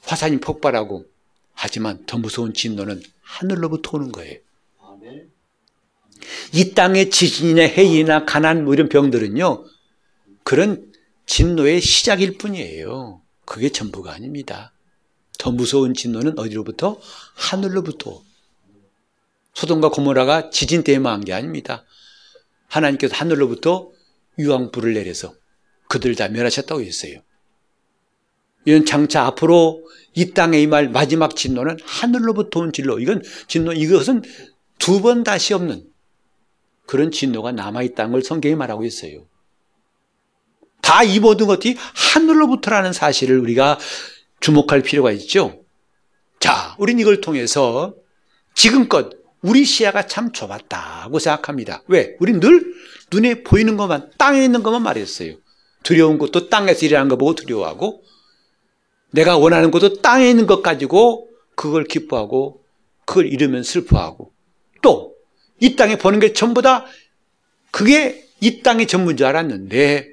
화산이 0.04 0.40
폭발하고 0.40 1.06
하지만 1.54 2.06
더 2.08 2.18
무서운 2.18 2.54
진노는 2.54 3.02
하늘로부터 3.22 3.92
오는 3.98 4.12
거예요. 4.12 4.40
이 6.54 6.74
땅의 6.74 7.12
지진이나 7.12 7.62
해이나 7.62 8.26
가난 8.26 8.66
뭐 8.66 8.74
이런 8.74 8.90
병들은요 8.90 9.64
그런 10.44 10.92
진노의 11.28 11.82
시작일 11.82 12.38
뿐이에요. 12.38 13.22
그게 13.46 13.70
전부가 13.70 14.12
아닙니다. 14.12 14.74
더 15.38 15.52
무서운 15.52 15.94
진노는 15.94 16.38
어디로부터? 16.40 17.00
하늘로부터. 17.36 18.24
소돔과 19.54 19.90
고모라가 19.90 20.50
지진 20.50 20.84
때문에 20.84 21.10
한 21.10 21.22
게 21.22 21.34
아닙니다. 21.34 21.86
하나님께서 22.72 23.16
하늘로부터 23.16 23.90
유황불을 24.40 24.94
내려서 24.94 25.34
그들 25.88 26.16
다 26.16 26.30
멸하셨다고 26.30 26.82
했어요. 26.82 27.20
이런 28.66 28.86
장차 28.86 29.26
앞으로 29.26 29.84
이 30.14 30.32
땅에 30.32 30.62
임할 30.62 30.90
마지막 30.90 31.36
진노는 31.36 31.78
하늘로부터 31.84 32.62
온 32.62 32.72
진노. 32.72 33.00
이건 33.00 33.22
진노, 33.48 33.74
이것은 33.74 34.22
두 34.80 35.02
번 35.02 35.24
다시 35.24 35.54
없는 35.54 35.86
그런 36.88 37.12
진노가 37.12 37.52
남아 37.52 37.84
있다는 37.84 38.12
걸 38.12 38.24
성경이 38.24 38.56
말하고 38.56 38.86
있어요. 38.86 39.28
다 40.82 41.04
이 41.04 41.20
모든 41.20 41.48
것이 41.48 41.76
하늘로부터라는 41.78 42.94
사실을 42.94 43.40
우리가 43.40 43.78
주목할 44.40 44.82
필요가 44.82 45.12
있죠. 45.12 45.64
자, 46.40 46.76
우린 46.80 47.00
이걸 47.00 47.22
통해서 47.22 47.96
지금껏 48.56 49.21
우리 49.42 49.66
시야가 49.66 50.08
참 50.08 50.32
좁았다고 50.32 51.20
생각합니다. 51.20 51.84
왜? 51.88 52.16
우린 52.20 52.40
늘 52.40 52.74
눈에 53.12 53.44
보이는 53.44 53.76
것만, 53.76 54.12
땅에 54.18 54.44
있는 54.44 54.64
것만 54.64 54.84
말했어요. 54.84 55.36
두려운 55.84 56.18
것도 56.18 56.50
땅에서 56.50 56.86
일어나는 56.86 57.10
거 57.10 57.18
보고 57.18 57.34
두려워하고, 57.36 58.04
내가 59.12 59.38
원하는 59.38 59.72
것도 59.72 60.02
땅에 60.02 60.30
있는 60.30 60.46
것 60.46 60.62
가지고 60.62 61.30
그걸 61.56 61.84
기뻐하고, 61.84 62.64
그걸 63.06 63.28
잃으면 63.28 63.64
슬퍼하고, 63.64 64.32
또, 64.82 65.16
이 65.60 65.76
땅에 65.76 65.98
보는 65.98 66.20
게 66.20 66.34
전부 66.34 66.62
다 66.62 66.86
그게 67.72 68.28
이 68.40 68.62
땅의 68.62 68.88
전부인 68.88 69.18
줄 69.18 69.26
알았는데, 69.26 70.10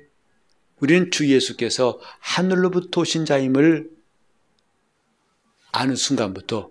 우리는 0.80 1.10
주 1.10 1.28
예수께서 1.28 2.00
하늘로부터 2.20 3.02
오신 3.02 3.26
자임을 3.26 3.90
아는 5.72 5.96
순간부터 5.96 6.70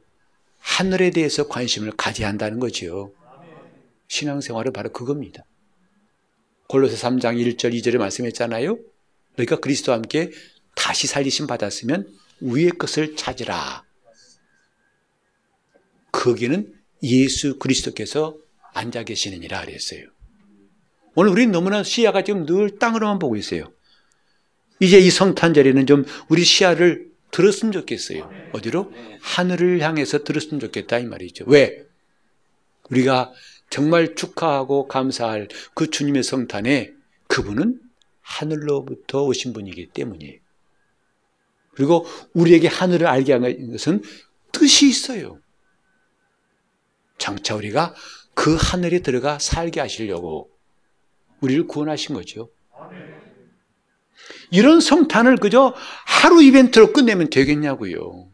하늘에 0.68 1.10
대해서 1.10 1.48
관심을 1.48 1.94
가져야 1.94 2.28
한다는 2.28 2.60
거지요. 2.60 3.12
신앙생활은 4.10 4.74
바로 4.74 4.92
그겁니다. 4.92 5.44
골로새 6.68 6.96
3장 6.98 7.42
1절 7.42 7.74
2절에 7.74 7.98
말씀했잖아요. 7.98 8.78
너희가 9.38 9.56
그리스도와 9.60 9.98
함께 9.98 10.30
다시 10.76 11.08
살리심 11.08 11.48
받았으면 11.48 12.14
위의 12.42 12.70
것을 12.72 13.16
찾으라. 13.16 13.86
거기는 16.12 16.74
예수 17.02 17.58
그리스도께서 17.58 18.38
앉아 18.74 19.04
계시느니라 19.04 19.62
그랬어요. 19.62 20.06
오늘 21.16 21.32
우리는 21.32 21.52
너무나 21.52 21.82
시야가 21.82 22.24
지금 22.24 22.46
늘 22.46 22.78
땅으로만 22.78 23.18
보고 23.18 23.36
있어요. 23.36 23.72
이제 24.80 25.00
이 25.00 25.10
성탄절에는 25.10 25.88
좀 25.88 26.06
우리 26.30 26.44
시야를 26.44 27.08
들었으면 27.32 27.72
좋겠어요. 27.72 28.30
어디로? 28.54 28.92
하늘을 29.22 29.82
향해서 29.82 30.24
들었으면 30.24 30.60
좋겠다 30.60 31.00
이 31.00 31.06
말이죠. 31.06 31.46
왜? 31.48 31.86
우리가 32.90 33.32
정말 33.70 34.16
축하하고 34.16 34.88
감사할 34.88 35.50
그 35.74 35.90
주님의 35.90 36.24
성탄에 36.24 36.94
그분은 37.28 37.80
하늘로부터 38.22 39.24
오신 39.24 39.54
분이기 39.54 39.88
때문이에요. 39.88 40.40
그리고 41.72 42.06
우리에게 42.34 42.68
하늘을 42.68 43.08
알게 43.08 43.34
하는 43.34 43.72
것은 43.72 44.02
뜻이 44.52 44.88
있어요. 44.88 45.40
장차 47.18 47.56
우리가 47.56 47.94
그 48.34 48.56
하늘에 48.60 49.00
들어가 49.00 49.40
살게 49.40 49.80
하시려고 49.80 50.50
우리를 51.42 51.68
구원하신 51.68 52.16
거죠. 52.16 52.50
이런 54.52 54.80
성탄을 54.80 55.38
그저 55.38 55.74
하루 56.06 56.42
이벤트로 56.42 56.94
끝내면 56.94 57.30
되겠냐고요. 57.30 58.30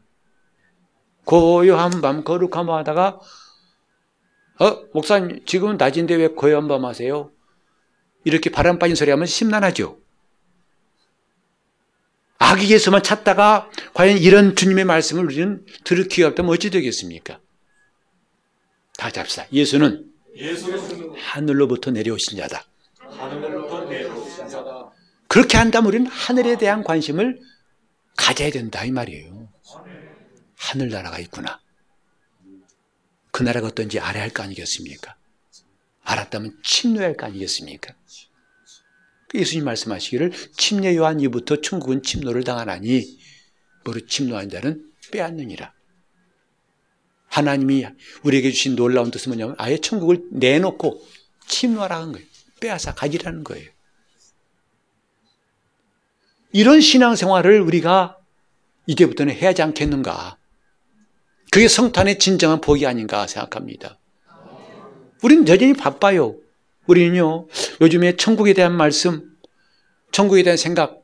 고요한 1.26 2.02
밤 2.02 2.23
거룩함 2.23 2.69
하다가 2.69 3.19
어 4.60 4.84
목사님 4.93 5.45
지금은 5.45 5.78
낮인데 5.78 6.15
왜 6.15 6.28
고요한 6.28 6.67
밤 6.67 6.86
하세요? 6.86 7.32
이렇게 8.26 8.49
바람 8.49 8.80
빠진 8.80 8.95
소리 8.95 9.12
하면 9.12 9.26
심란하죠. 9.26 9.99
악에게서만 12.38 13.04
찾다가 13.04 13.69
과연 13.93 14.17
이런 14.17 14.56
주님의 14.56 14.86
말씀을 14.86 15.26
우리는 15.26 15.65
들을 15.84 16.08
기회가 16.08 16.30
없다면 16.30 16.52
어찌 16.52 16.69
되겠습니까? 16.69 17.39
다 18.97 19.10
잡시다. 19.12 19.45
예수는, 19.52 20.06
예수는 20.36 21.15
하늘로부터 21.17 21.91
내려오신 21.91 22.38
자다. 22.38 22.63
하늘로부터 22.99 23.49
내려오신 23.49 23.49
자다. 23.49 23.52
그렇게 25.33 25.57
한다면 25.57 25.87
우리는 25.87 26.05
하늘에 26.05 26.59
대한 26.59 26.83
관심을 26.83 27.41
가져야 28.15 28.51
된다 28.51 28.85
이 28.85 28.91
말이에요. 28.91 29.49
하늘나라가 30.55 31.17
있구나. 31.17 31.59
그 33.31 33.41
나라가 33.41 33.65
어떤지 33.65 33.99
알아야 33.99 34.21
할 34.21 34.29
거 34.29 34.43
아니겠습니까? 34.43 35.15
알았다면 36.03 36.59
침노할 36.63 37.17
거 37.17 37.25
아니겠습니까? 37.25 37.95
그 39.29 39.39
예수님 39.39 39.65
말씀하시기를 39.65 40.33
침례 40.55 40.95
요한 40.95 41.19
이부터 41.19 41.61
천국은 41.61 42.03
침노를 42.03 42.43
당하나니 42.43 43.19
뭐로 43.85 44.05
침노한 44.05 44.51
자는 44.51 44.87
빼앗느니라. 45.11 45.73
하나님이 47.25 47.87
우리에게 48.21 48.51
주신 48.51 48.75
놀라운 48.75 49.09
뜻은 49.09 49.31
뭐냐면 49.31 49.55
아예 49.57 49.79
천국을 49.79 50.27
내놓고 50.29 51.03
침노하라는 51.47 52.11
거예요. 52.11 52.27
빼앗아 52.59 52.93
가지라는 52.93 53.43
거예요. 53.43 53.72
이런 56.53 56.81
신앙생활을 56.81 57.59
우리가 57.61 58.17
이제부터는 58.85 59.33
해야지 59.33 59.63
않겠는가. 59.63 60.37
그게 61.51 61.67
성탄의 61.67 62.19
진정한 62.19 62.61
복이 62.61 62.85
아닌가 62.85 63.27
생각합니다. 63.27 63.97
우리는 65.23 65.47
여전히 65.47 65.73
바빠요. 65.73 66.35
우리는요, 66.85 67.47
요즘에 67.81 68.17
천국에 68.17 68.53
대한 68.53 68.73
말씀, 68.73 69.35
천국에 70.11 70.43
대한 70.43 70.57
생각, 70.57 71.01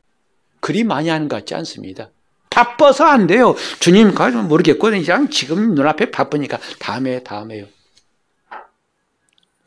그리 0.60 0.84
많이 0.84 1.10
하는 1.10 1.28
것 1.28 1.38
같지 1.38 1.56
않습니다. 1.56 2.12
바빠서 2.50 3.06
안 3.06 3.28
돼요. 3.28 3.56
주님, 3.80 4.14
모르겠고, 4.48 4.90
그냥 4.92 5.30
지금 5.30 5.74
눈앞에 5.74 6.12
바쁘니까 6.12 6.60
다음에, 6.80 7.24
다음에요. 7.24 7.66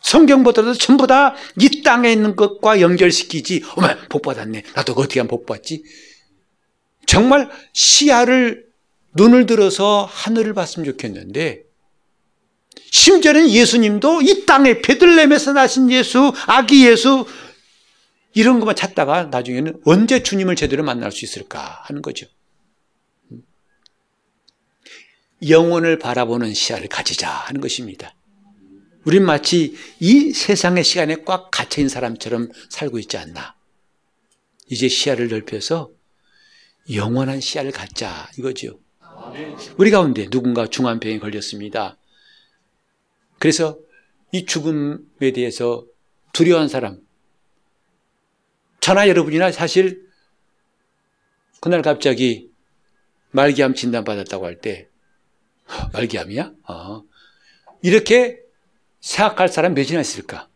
성경보다도 0.02 0.74
전부 0.74 1.06
다 1.06 1.34
이 1.60 1.82
땅에 1.82 2.12
있는 2.12 2.36
것과 2.36 2.80
연결시키지. 2.80 3.64
어머, 3.76 3.88
복 4.08 4.22
받았네. 4.22 4.62
나도 4.74 4.92
어떻게 4.94 5.20
하면 5.20 5.28
복 5.28 5.46
받지? 5.46 5.82
정말 7.06 7.50
시야를 7.72 8.66
눈을 9.14 9.46
들어서 9.46 10.08
하늘을 10.10 10.54
봤으면 10.54 10.86
좋겠는데 10.86 11.64
심지어는 12.90 13.50
예수님도 13.50 14.22
이 14.22 14.46
땅에 14.46 14.80
베들렘에서 14.80 15.52
나신 15.52 15.90
예수, 15.90 16.32
아기 16.46 16.86
예수 16.86 17.26
이런 18.34 18.60
것만 18.60 18.76
찾다가 18.76 19.24
나중에는 19.24 19.82
언제 19.84 20.22
주님을 20.22 20.56
제대로 20.56 20.82
만날 20.82 21.12
수 21.12 21.24
있을까 21.24 21.82
하는 21.84 22.00
거죠. 22.00 22.26
영혼을 25.48 25.98
바라보는 25.98 26.54
시야를 26.54 26.88
가지자 26.88 27.28
하는 27.28 27.60
것입니다. 27.60 28.14
우린 29.04 29.24
마치 29.24 29.76
이 30.00 30.32
세상의 30.32 30.84
시간에 30.84 31.16
꽉 31.24 31.50
갇혀있는 31.50 31.88
사람처럼 31.88 32.50
살고 32.68 32.98
있지 33.00 33.16
않나. 33.16 33.56
이제 34.68 34.88
시야를 34.88 35.28
넓혀서 35.28 35.90
영원한 36.94 37.40
시야를 37.40 37.72
갖자 37.72 38.30
이거죠. 38.38 38.80
우리 39.76 39.90
가운데 39.90 40.28
누군가 40.28 40.66
중환병에 40.66 41.18
걸렸습니다. 41.18 41.98
그래서 43.38 43.78
이 44.30 44.46
죽음에 44.46 45.32
대해서 45.34 45.84
두려워한 46.32 46.68
사람, 46.68 47.00
저나 48.80 49.08
여러분이나 49.08 49.52
사실 49.52 50.08
그날 51.60 51.82
갑자기 51.82 52.50
말기암 53.32 53.74
진단받았다고 53.74 54.46
할 54.46 54.60
때, 54.60 54.88
말기암이야? 55.92 56.52
어. 56.68 57.04
이렇게 57.82 58.40
생각할 59.02 59.48
사람 59.48 59.74
몇이나 59.74 60.00
있을까? 60.00 60.48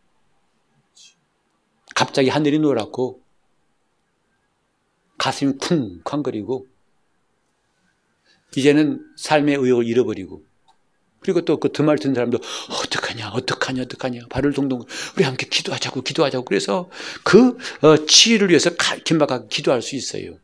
갑자기 1.95 2.29
하늘이 2.29 2.59
노랗고 2.59 3.21
가슴이 5.17 5.57
쿵쾅거리고 5.57 6.67
이제는 8.55 9.05
삶의 9.17 9.55
의욕을 9.57 9.85
잃어버리고 9.85 10.43
그리고 11.19 11.41
또 11.41 11.59
그 11.59 11.71
드말 11.71 11.97
듣는 11.97 12.15
사람도 12.15 12.39
어떡하냐 12.69 13.31
어떡하냐 13.31 13.81
어떡하냐 13.81 14.21
발을 14.29 14.53
동동 14.53 14.83
우리 15.17 15.23
함께 15.23 15.47
기도하자고 15.49 16.03
기도하자고 16.03 16.45
그래서 16.45 16.89
그 17.23 17.57
어, 17.81 18.05
치유를 18.05 18.49
위해서 18.49 18.69
긴박하게 19.03 19.47
기도할 19.49 19.81
수 19.81 19.95
있어요. 19.95 20.39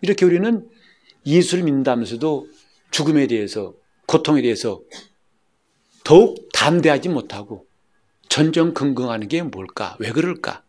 이렇게 0.00 0.24
우리는 0.24 0.68
예수를 1.26 1.64
믿는다면서도 1.64 2.48
죽음에 2.90 3.26
대해서 3.26 3.74
고통에 4.06 4.42
대해서 4.42 4.80
더욱 6.10 6.48
담대하지 6.52 7.08
못하고 7.08 7.68
전전긍긍하는 8.28 9.28
게 9.28 9.42
뭘까? 9.42 9.94
왜 10.00 10.10
그럴까? 10.10 10.64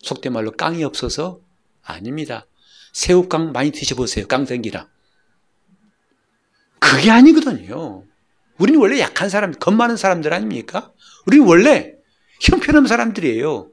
속된 0.00 0.34
말로 0.34 0.50
깡이 0.50 0.84
없어서 0.84 1.40
아닙니다. 1.82 2.46
새우깡 2.92 3.52
많이 3.52 3.70
드셔보세요. 3.70 4.26
깡생기랑. 4.26 4.86
그게 6.78 7.10
아니거든요. 7.10 8.04
우리는 8.58 8.78
원래 8.78 9.00
약한 9.00 9.30
사람, 9.30 9.50
겁 9.52 9.72
많은 9.72 9.96
사람들 9.96 10.34
아닙니까? 10.34 10.92
우리는 11.26 11.46
원래 11.46 11.94
형편없는 12.42 12.86
사람들이에요. 12.86 13.70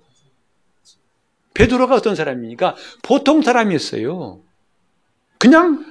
베드로가 1.54 1.96
어떤 1.96 2.16
사람입니까? 2.16 2.78
보통 3.02 3.42
사람이었어요. 3.42 4.42
그냥 5.38 5.86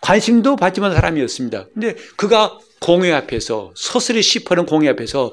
관심도 0.00 0.56
받지 0.56 0.80
못한 0.80 0.96
사람이었습니다. 0.96 1.68
근데 1.74 1.94
그가 2.16 2.58
공회 2.80 3.12
앞에서 3.12 3.72
서슬이 3.76 4.22
씹어는 4.22 4.66
공회 4.66 4.88
앞에서 4.88 5.32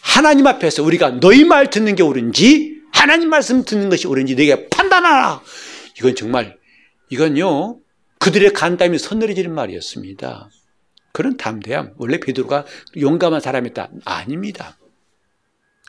하나님 0.00 0.46
앞에서 0.46 0.82
우리가 0.82 1.20
너희 1.20 1.44
말 1.44 1.70
듣는 1.70 1.94
게 1.94 2.02
옳은지 2.02 2.80
하나님 2.92 3.28
말씀 3.28 3.64
듣는 3.64 3.88
것이 3.88 4.06
옳은지 4.06 4.34
너희가 4.34 4.68
판단하라. 4.70 5.42
이건 5.98 6.14
정말 6.14 6.56
이건요 7.10 7.80
그들의 8.18 8.52
간담이 8.52 8.98
선늘해지는 8.98 9.54
말이었습니다. 9.54 10.50
그런 11.12 11.36
담대함 11.36 11.94
원래 11.96 12.18
베드로가 12.18 12.66
용감한 12.98 13.40
사람이었다 13.40 13.90
아닙니다. 14.04 14.78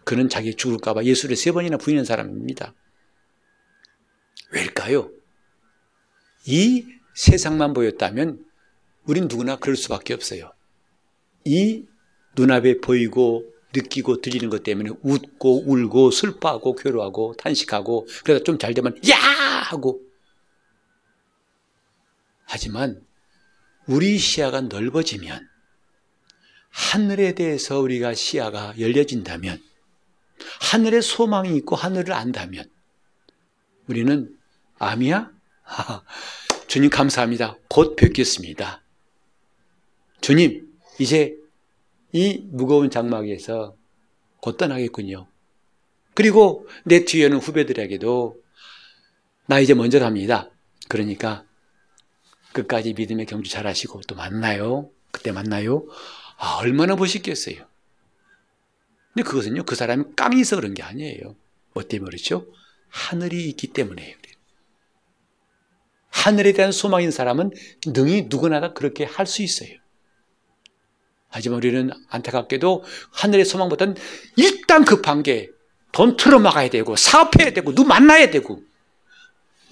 그는 0.04 0.30
자기 0.30 0.56
죽을까봐 0.56 1.04
예수를 1.04 1.36
세 1.36 1.52
번이나 1.52 1.78
부인한 1.78 2.06
사람입니다. 2.06 2.74
왜일까요? 4.52 5.12
이 6.46 6.86
세상만 7.18 7.74
보였다면 7.74 8.46
우린 9.06 9.28
누구나 9.28 9.56
그럴 9.56 9.76
수밖에 9.76 10.14
없어요. 10.14 10.54
이 11.46 11.84
눈앞에 12.36 12.80
보이고 12.80 13.44
느끼고 13.76 14.22
들리는 14.22 14.50
것 14.52 14.62
때문에 14.62 14.92
웃고 15.02 15.64
울고 15.66 16.12
슬퍼하고 16.12 16.76
괴로워하고 16.76 17.34
탄식하고 17.38 18.08
그러다 18.24 18.44
좀잘 18.44 18.76
되면 18.76 18.96
야 19.10 19.16
하고 19.18 20.00
하지만 22.46 23.04
우리 23.88 24.20
시야가 24.20 24.62
넓어지면 24.62 25.50
하늘에 26.70 27.34
대해서 27.34 27.80
우리가 27.80 28.14
시야가 28.14 28.76
열려진다면 28.80 29.60
하늘에 30.62 31.02
소망이 31.02 31.58
있고 31.58 31.76
하늘을 31.76 32.14
안다면 32.14 32.70
우리는 33.88 34.38
암이야? 34.78 35.32
주님 36.68 36.90
감사합니다. 36.90 37.58
곧 37.70 37.96
뵙겠습니다. 37.96 38.84
주님, 40.20 40.68
이제 41.00 41.36
이 42.12 42.46
무거운 42.52 42.90
장막에서 42.90 43.76
곧 44.42 44.58
떠나겠군요. 44.58 45.28
그리고 46.14 46.68
내 46.84 47.06
뒤에는 47.06 47.38
후배들에게도 47.38 48.42
나 49.46 49.60
이제 49.60 49.74
먼저 49.74 50.00
갑니다. 50.00 50.50
그러니까 50.90 51.46
끝까지 52.54 52.94
믿음의 52.94 53.28
경주 53.28 53.50
잘 53.50 53.66
하시고 53.66 54.02
또 54.08 54.16
만나요. 54.16 54.90
그때 55.12 55.32
만나요. 55.32 55.86
아, 56.38 56.58
얼마나 56.58 56.96
보시겠어요. 56.96 57.66
근데 59.14 59.28
그것은요, 59.28 59.64
그 59.64 59.76
사람이 59.76 60.04
깡이 60.16 60.42
있어 60.42 60.58
그런 60.58 60.74
게 60.74 60.84
아니에요. 60.84 61.36
뭐 61.74 61.84
때문에 61.84 62.10
그렇죠? 62.10 62.52
하늘이 62.90 63.48
있기 63.50 63.68
때문에요. 63.68 64.18
하늘에 66.24 66.54
대한 66.54 66.72
소망인 66.72 67.12
사람은 67.12 67.52
능히 67.88 68.28
누구나 68.30 68.60
다 68.60 68.74
그렇게 68.74 69.06
할 69.06 69.26
수 69.26 69.42
있어요. 69.44 69.70
하지만 71.30 71.58
우리는 71.58 71.92
안타깝게도 72.10 72.84
하늘의 73.12 73.46
소망보다는 73.46 73.96
일단 74.38 74.86
급한 74.86 75.24
게 75.24 75.50
돈 75.92 76.16
틀어막아야 76.16 76.70
되고 76.70 76.96
사업해야 76.96 77.52
되고 77.52 77.74
누 77.74 77.84
만나야 77.84 78.30
되고 78.30 78.62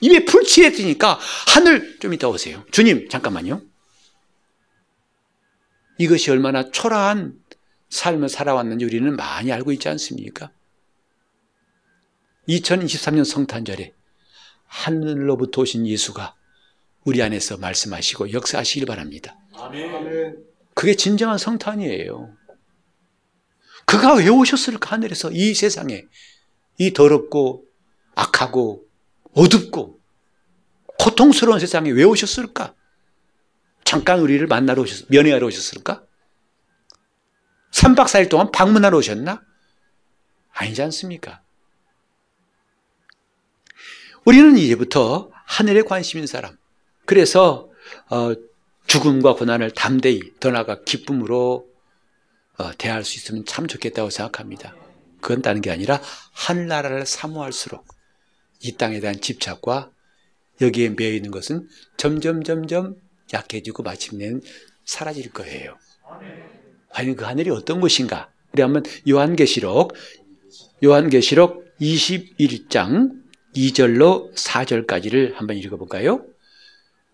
입에 0.01 0.25
풀칠해야 0.25 0.71
되니까 0.71 1.19
하늘 1.47 1.99
좀 1.99 2.13
이따 2.13 2.27
오세요. 2.27 2.65
주님 2.71 3.09
잠깐만요. 3.09 3.61
이것이 5.99 6.31
얼마나 6.31 6.71
초라한 6.71 7.39
삶을 7.89 8.29
살아왔는지 8.29 8.85
우리는 8.85 9.15
많이 9.15 9.51
알고 9.51 9.71
있지 9.73 9.87
않습니까? 9.89 10.51
2023년 12.49 13.23
성탄절에 13.23 13.93
하늘로부터 14.67 15.61
오신 15.61 15.87
예수가 15.87 16.35
우리 17.05 17.21
안에서 17.21 17.57
말씀하시고 17.57 18.31
역사하시길 18.31 18.85
바랍니다. 18.85 19.37
아멘. 19.53 20.43
그게 20.73 20.95
진정한 20.95 21.37
성탄이에요. 21.37 22.35
그가 23.85 24.15
왜 24.15 24.27
오셨을까 24.27 24.91
하늘에서 24.91 25.31
이 25.31 25.53
세상에 25.53 26.05
이 26.77 26.93
더럽고 26.93 27.65
악하고 28.15 28.83
어둡고 29.33 29.99
고통스러운 30.99 31.59
세상에 31.59 31.91
왜 31.91 32.03
오셨을까? 32.03 32.73
잠깐 33.83 34.19
우리를 34.19 34.45
만나러 34.47 34.81
오셨, 34.81 35.05
면회하러 35.09 35.45
오셨을까? 35.45 36.03
3박 37.71 38.05
4일 38.05 38.29
동안 38.29 38.51
방문하러 38.51 38.97
오셨나? 38.97 39.43
아니지 40.53 40.81
않습니까? 40.81 41.43
우리는 44.25 44.57
이제부터 44.57 45.29
하늘에 45.45 45.83
관심 45.83 46.17
있는 46.17 46.25
사람. 46.25 46.57
그래서 47.05 47.69
어, 48.09 48.33
죽음과 48.87 49.35
고난을 49.35 49.71
담대히 49.71 50.19
더 50.39 50.49
나아가 50.49 50.83
기쁨으로 50.83 51.67
어, 52.57 52.71
대할 52.79 53.03
수 53.03 53.17
있으면 53.17 53.45
참 53.45 53.67
좋겠다고 53.67 54.09
생각합니다. 54.09 54.75
그건 55.21 55.43
다른 55.43 55.61
게 55.61 55.69
아니라 55.69 56.01
하늘나라를 56.33 57.05
사모할수록 57.05 57.85
이 58.61 58.71
땅에 58.73 58.99
대한 58.99 59.21
집착과 59.21 59.91
여기에 60.61 60.89
매여 60.97 61.13
있는 61.13 61.29
것은 61.29 61.67
점점 61.97 62.43
점점 62.43 62.95
약해지고 63.31 63.83
마침내는 63.83 64.41
사라질 64.85 65.31
거예요. 65.31 65.77
과연 66.89 67.15
그 67.15 67.25
하늘이 67.25 67.51
어떤 67.51 67.79
곳인가? 67.79 68.31
우리 68.53 68.63
한번 68.63 68.83
요한계시록 69.07 69.93
요한계시록 70.83 71.65
21장 71.79 73.24
2절로 73.55 74.33
4절까지를 74.35 75.35
한번 75.35 75.57
읽어볼까요? 75.57 76.21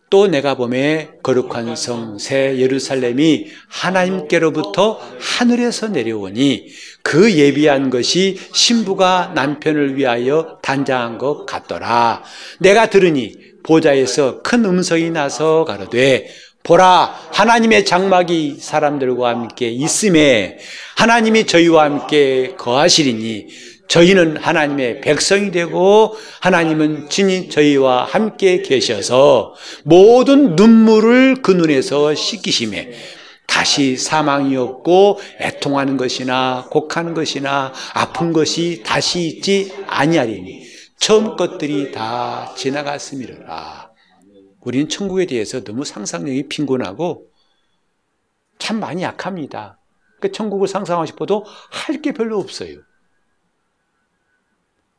또 0.09 0.27
내가 0.27 0.55
봄에 0.55 1.11
거룩한 1.23 1.77
성 1.77 2.19
새 2.19 2.57
예루살렘이 2.57 3.47
하나님께로부터 3.69 4.99
하늘에서 5.19 5.87
내려오니 5.87 6.67
그 7.01 7.33
예비한 7.33 7.89
것이 7.89 8.37
신부가 8.53 9.31
남편을 9.35 9.95
위하여 9.95 10.59
단장한 10.61 11.17
것 11.17 11.45
같더라. 11.45 12.23
내가 12.59 12.89
들으니 12.89 13.35
보좌에서 13.63 14.41
큰 14.41 14.65
음성이 14.65 15.11
나서 15.11 15.63
가로되 15.63 16.27
보라 16.63 17.15
하나님의 17.31 17.85
장막이 17.85 18.57
사람들과 18.59 19.29
함께 19.29 19.69
있음에 19.69 20.59
하나님이 20.97 21.45
저희와 21.45 21.85
함께 21.85 22.53
거하시리니 22.57 23.47
저희는 23.91 24.37
하나님의 24.37 25.01
백성이 25.01 25.51
되고 25.51 26.15
하나님은 26.39 27.09
진히 27.09 27.49
저희와 27.49 28.05
함께 28.05 28.61
계셔서 28.61 29.53
모든 29.83 30.55
눈물을 30.55 31.41
그 31.41 31.51
눈에서 31.51 32.15
씻기심에 32.15 32.93
다시 33.47 33.97
사망이 33.97 34.55
없고 34.55 35.19
애통하는 35.41 35.97
것이나 35.97 36.67
곡하는 36.71 37.13
것이나 37.13 37.73
아픈 37.93 38.31
것이 38.31 38.81
다시 38.85 39.27
있지 39.27 39.73
아니하리니 39.87 40.63
처음 40.97 41.35
것들이 41.35 41.91
다 41.91 42.53
지나갔음이라. 42.55 43.91
우리는 44.61 44.87
천국에 44.87 45.25
대해서 45.25 45.65
너무 45.65 45.83
상상력이 45.83 46.47
빈곤하고 46.47 47.25
참 48.57 48.79
많이 48.79 49.03
약합니다. 49.03 49.79
그 50.21 50.31
천국을 50.31 50.69
상상하고 50.69 51.05
싶어도 51.07 51.43
할 51.71 52.01
게 52.01 52.13
별로 52.13 52.39
없어요. 52.39 52.77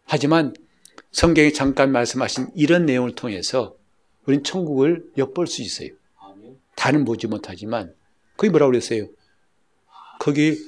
하지만 0.05 0.55
성경에 1.11 1.53
잠깐 1.53 1.93
말씀하신 1.93 2.49
이런 2.55 2.87
내용을 2.87 3.15
통해서 3.15 3.77
우리는 4.27 4.45
천국을 4.45 5.11
엿볼 5.19 5.47
수 5.47 5.63
있어요. 5.63 5.91
다는 6.77 7.05
보지 7.05 7.27
못하지만 7.27 7.95
거기 8.37 8.51
뭐라고 8.51 8.71
그랬어요? 8.71 9.09
거기 10.19 10.59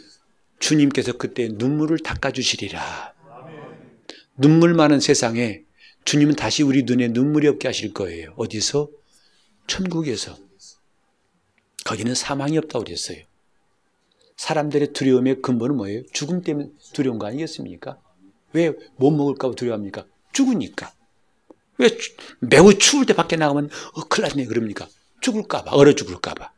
주님께서 0.59 1.13
그때 1.13 1.49
눈물을 1.49 1.99
닦아주시리라. 1.99 3.15
눈물 4.37 4.75
많은 4.75 5.01
세상에 5.01 5.63
주님은 6.05 6.37
다시 6.37 6.63
우리 6.63 6.83
눈에 6.83 7.09
눈물이 7.09 7.49
없게 7.49 7.69
하실 7.69 7.95
거예요. 7.95 8.35
어디서? 8.37 8.89
천국에서. 9.67 10.37
거기는 11.85 12.15
사망이 12.15 12.59
없다고 12.59 12.85
그랬어요. 12.85 13.19
사람들의 14.37 14.93
두려움의 14.93 15.43
근본은 15.43 15.77
뭐예요? 15.77 16.03
죽음 16.13 16.43
때문에 16.43 16.71
두려운 16.93 17.19
거 17.19 17.27
아니겠습니까? 17.27 17.99
왜 18.55 18.73
못 18.97 19.11
먹을까 19.11 19.49
봐 19.49 19.55
두려워합니까? 19.55 20.07
죽으니까. 20.33 20.93
왜 21.79 21.89
매우 22.41 22.73
추울 22.79 23.05
때 23.05 23.15
밖에 23.15 23.37
나가면 23.37 23.69
어, 23.95 24.05
큰일 24.09 24.29
났네 24.29 24.47
그럽니까? 24.47 24.89
죽을까 25.21 25.65
봐, 25.65 25.73
얼어 25.73 25.93
죽을까 25.95 26.35
봐. 26.35 26.53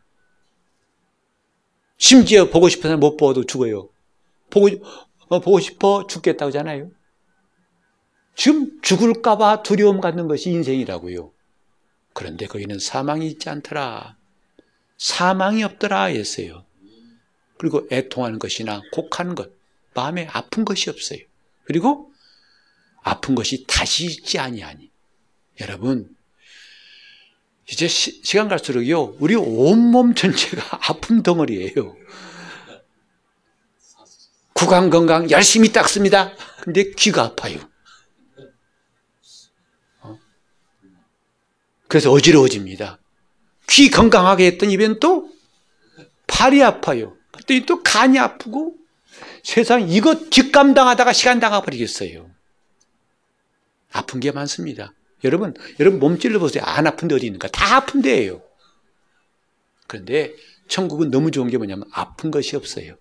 심지어 1.99 2.51
보고 2.51 2.69
싶어서 2.69 2.97
못 2.97 3.17
보아도 3.17 3.45
죽어요. 3.45 3.89
보고, 4.51 4.69
어, 5.29 5.41
보고 5.41 5.59
싶어 5.59 6.07
죽겠다고 6.07 6.49
하잖아요. 6.49 6.91
지금 8.35 8.81
죽을까 8.83 9.39
봐 9.39 9.63
두려움 9.63 10.01
갖는 10.03 10.29
것이 10.29 10.51
인생이라고요. 10.51 11.33
그런데 12.13 12.47
거기는 12.47 12.79
사망이 12.79 13.27
있지 13.29 13.49
않더라. 13.49 14.19
사망이 14.99 15.63
없더라 15.63 16.05
했어요. 16.05 16.67
그리고 17.59 17.87
애통하는 17.91 18.39
것이나 18.39 18.83
곡하는 18.93 19.35
것, 19.35 19.51
마음에 19.95 20.27
아픈 20.31 20.67
것이 20.67 20.91
없어요. 20.91 21.21
그리고 21.67 22.13
아픈 23.03 23.35
것이 23.35 23.67
다시 23.67 24.07
있지 24.07 24.39
아니하니. 24.39 24.91
여러분, 25.61 26.17
이제 27.69 27.89
시, 27.89 28.23
간 28.37 28.49
갈수록요, 28.49 29.17
우리 29.19 29.35
온몸 29.35 30.15
전체가 30.15 30.79
아픔 30.89 31.23
덩어리예요. 31.23 31.97
구강 34.55 34.91
건강 34.91 35.31
열심히 35.31 35.73
닦습니다. 35.73 36.33
근데 36.63 36.91
귀가 36.93 37.25
아파요. 37.25 37.59
어? 40.01 40.19
그래서 41.89 42.11
어지러워집니다. 42.11 42.99
귀 43.69 43.91
건강하게 43.91 44.47
했던 44.47 44.71
입엔 44.71 45.01
또 45.01 45.31
팔이 46.27 46.63
아파요. 46.63 47.17
그랬더니 47.33 47.67
또 47.67 47.83
간이 47.83 48.19
아프고 48.19 48.77
세상 49.47 49.89
이거 49.89 50.29
뒷감당하다가 50.29 51.13
시간 51.13 51.39
당해버리겠어요. 51.39 52.29
아픈 53.93 54.19
게 54.19 54.33
많습니다. 54.33 54.93
여러분, 55.23 55.55
여러분 55.79 56.01
몸 56.01 56.19
찔러보세요. 56.19 56.65
안 56.65 56.89
아픈 56.89 57.07
데 57.07 57.15
어디 57.15 57.27
있는가? 57.27 57.47
다 57.53 57.77
아픈 57.77 58.03
데예요. 58.03 58.43
그런데 59.87 60.35
천국은 60.67 61.13
너무 61.13 61.31
좋은 61.31 61.49
게 61.49 61.59
뭐냐면 61.59 61.85
아픈 61.93 62.33
것이 62.33 62.57
없어요. 62.57 62.97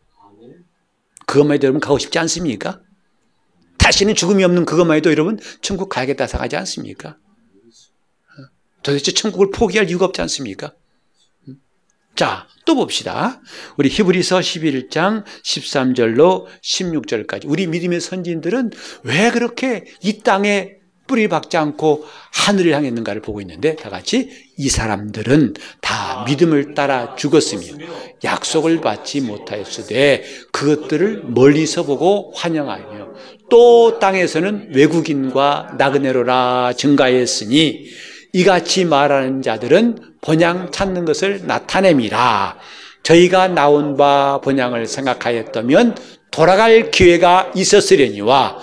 그것만 1.25 1.55
해도 1.55 1.65
여러분 1.65 1.81
가고 1.81 1.97
싶지 1.97 2.19
않습니까? 2.19 2.79
다시는 3.79 4.13
죽음이 4.13 4.43
없는 4.43 4.65
그것만 4.65 4.97
해도 4.97 5.09
여러분 5.09 5.39
천국 5.61 5.89
가야겠다 5.89 6.27
생각하지 6.27 6.57
않습니까? 6.57 7.17
도대체 8.83 9.13
천국을 9.13 9.49
포기할 9.49 9.89
이유가 9.89 10.05
없지 10.05 10.21
않습니까? 10.21 10.75
자, 12.15 12.47
또 12.63 12.75
봅시다. 12.75 13.41
우리 13.75 13.89
히브리서 13.89 14.39
11장 14.39 15.25
13절로 15.43 16.45
16절까지. 16.63 17.43
우리 17.45 17.67
믿음의 17.67 17.99
선진들은 17.99 18.71
왜 19.03 19.31
그렇게 19.31 19.83
이 20.01 20.19
땅에 20.19 20.75
뿌리 21.07 21.27
박지 21.27 21.57
않고 21.57 22.05
하늘을 22.33 22.73
향했는가를 22.73 23.21
보고 23.21 23.41
있는데 23.41 23.75
다 23.75 23.89
같이 23.89 24.29
이 24.57 24.69
사람들은 24.69 25.55
다 25.81 26.23
믿음을 26.25 26.73
따라 26.73 27.15
죽었으며 27.15 27.85
약속을 28.23 28.79
받지 28.79 29.19
못하였으되 29.19 30.23
그것들을 30.53 31.25
멀리서 31.27 31.83
보고 31.83 32.31
환영하며 32.33 33.09
또 33.49 33.99
땅에서는 33.99 34.69
외국인과 34.73 35.75
나그네로라 35.77 36.73
증가했으니 36.77 37.85
이같이 38.35 38.83
말하는 38.83 39.41
자들은 39.41 40.15
번양 40.19 40.69
찾는 40.69 41.05
것을 41.05 41.47
나타냅니다. 41.47 42.57
저희가 43.01 43.47
나온 43.47 43.95
바 43.95 44.41
번양을 44.43 44.87
생각하였다면 44.87 45.95
돌아갈 46.31 46.91
기회가 46.91 47.49
있었으려니와 47.55 48.57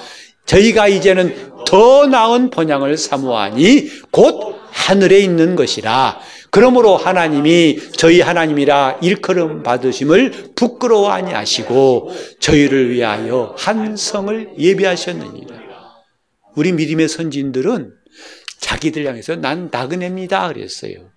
저희가 0.45 0.89
이제는 0.89 1.53
더 1.67 2.07
나은 2.07 2.51
번양을 2.51 2.99
사모하니 2.99 3.89
곧 4.11 4.57
하늘에 4.73 5.21
있는 5.21 5.57
것이라. 5.57 6.21
그러므로 6.51 6.99
하나님이 6.99 7.79
저희 7.97 8.21
하나님이라 8.21 8.99
일컬음 9.01 9.63
받으심을 9.63 10.53
부끄러워 10.55 11.09
아니하시고 11.09 12.11
저희를 12.41 12.91
위하여 12.91 13.55
한 13.57 13.97
성을 13.97 14.51
예비하셨느니라. 14.59 15.57
우리 16.57 16.73
믿음의 16.73 17.09
선진들은 17.09 18.02
자기들 18.63 19.05
향해서 19.07 19.37
난 19.37 19.69
나그네입니다 19.71 20.49
그랬어요. 20.49 21.11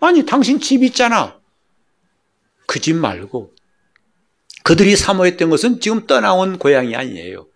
아니 0.00 0.26
당신 0.26 0.60
집 0.60 0.82
있잖아. 0.82 1.40
그 2.66 2.80
집 2.80 2.96
말고 2.96 3.54
그들이 4.64 4.96
사모했던 4.96 5.48
것은 5.48 5.80
지금 5.80 6.06
떠나온 6.06 6.58
고향이 6.58 6.96
아니에요. 6.96 7.46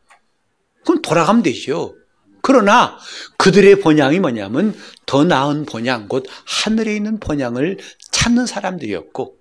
그럼 0.84 1.02
돌아가면 1.02 1.42
되죠. 1.42 1.94
그러나 2.40 2.98
그들의 3.36 3.80
본향이 3.80 4.20
뭐냐면 4.20 4.78
더 5.06 5.24
나은 5.24 5.66
본향, 5.66 6.06
곧 6.06 6.24
하늘에 6.46 6.94
있는 6.94 7.18
본향을 7.18 7.78
찾는 8.12 8.46
사람들이었고 8.46 9.36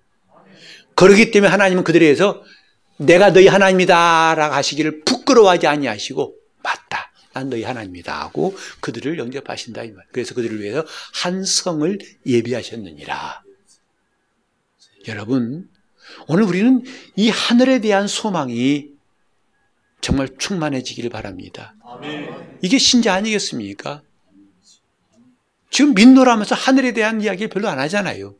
그러기 0.95 1.31
때문에 1.31 1.51
하나님은 1.51 1.83
그들에 1.83 2.05
대해서 2.05 2.41
내가 2.97 3.31
너희 3.31 3.47
하나님이다 3.47 4.33
라고 4.35 4.55
하시기를 4.55 5.03
부끄러워하지 5.05 5.67
아니하시고 5.67 6.33
맞다. 6.63 7.06
난 7.37 7.49
너희 7.49 7.63
하나님이다 7.63 8.19
하고 8.19 8.55
그들을 8.79 9.17
영접하신다 9.19 9.83
이 9.83 9.91
말. 9.91 10.05
그래서 10.11 10.33
그들을 10.33 10.59
위해서 10.59 10.83
한 11.13 11.43
성을 11.45 11.97
예비하셨느니라. 12.25 13.43
여러분, 15.07 15.69
오늘 16.27 16.43
우리는 16.43 16.83
이 17.15 17.29
하늘에 17.29 17.79
대한 17.79 18.07
소망이 18.07 18.89
정말 20.01 20.29
충만해지기를 20.37 21.09
바랍니다. 21.09 21.75
이게 22.61 22.77
신자 22.77 23.13
아니겠습니까? 23.13 24.01
지금 25.69 25.93
민노라면서 25.93 26.55
하늘에 26.55 26.93
대한 26.93 27.21
이야기 27.21 27.47
별로 27.47 27.67
안 27.67 27.79
하잖아요. 27.79 28.35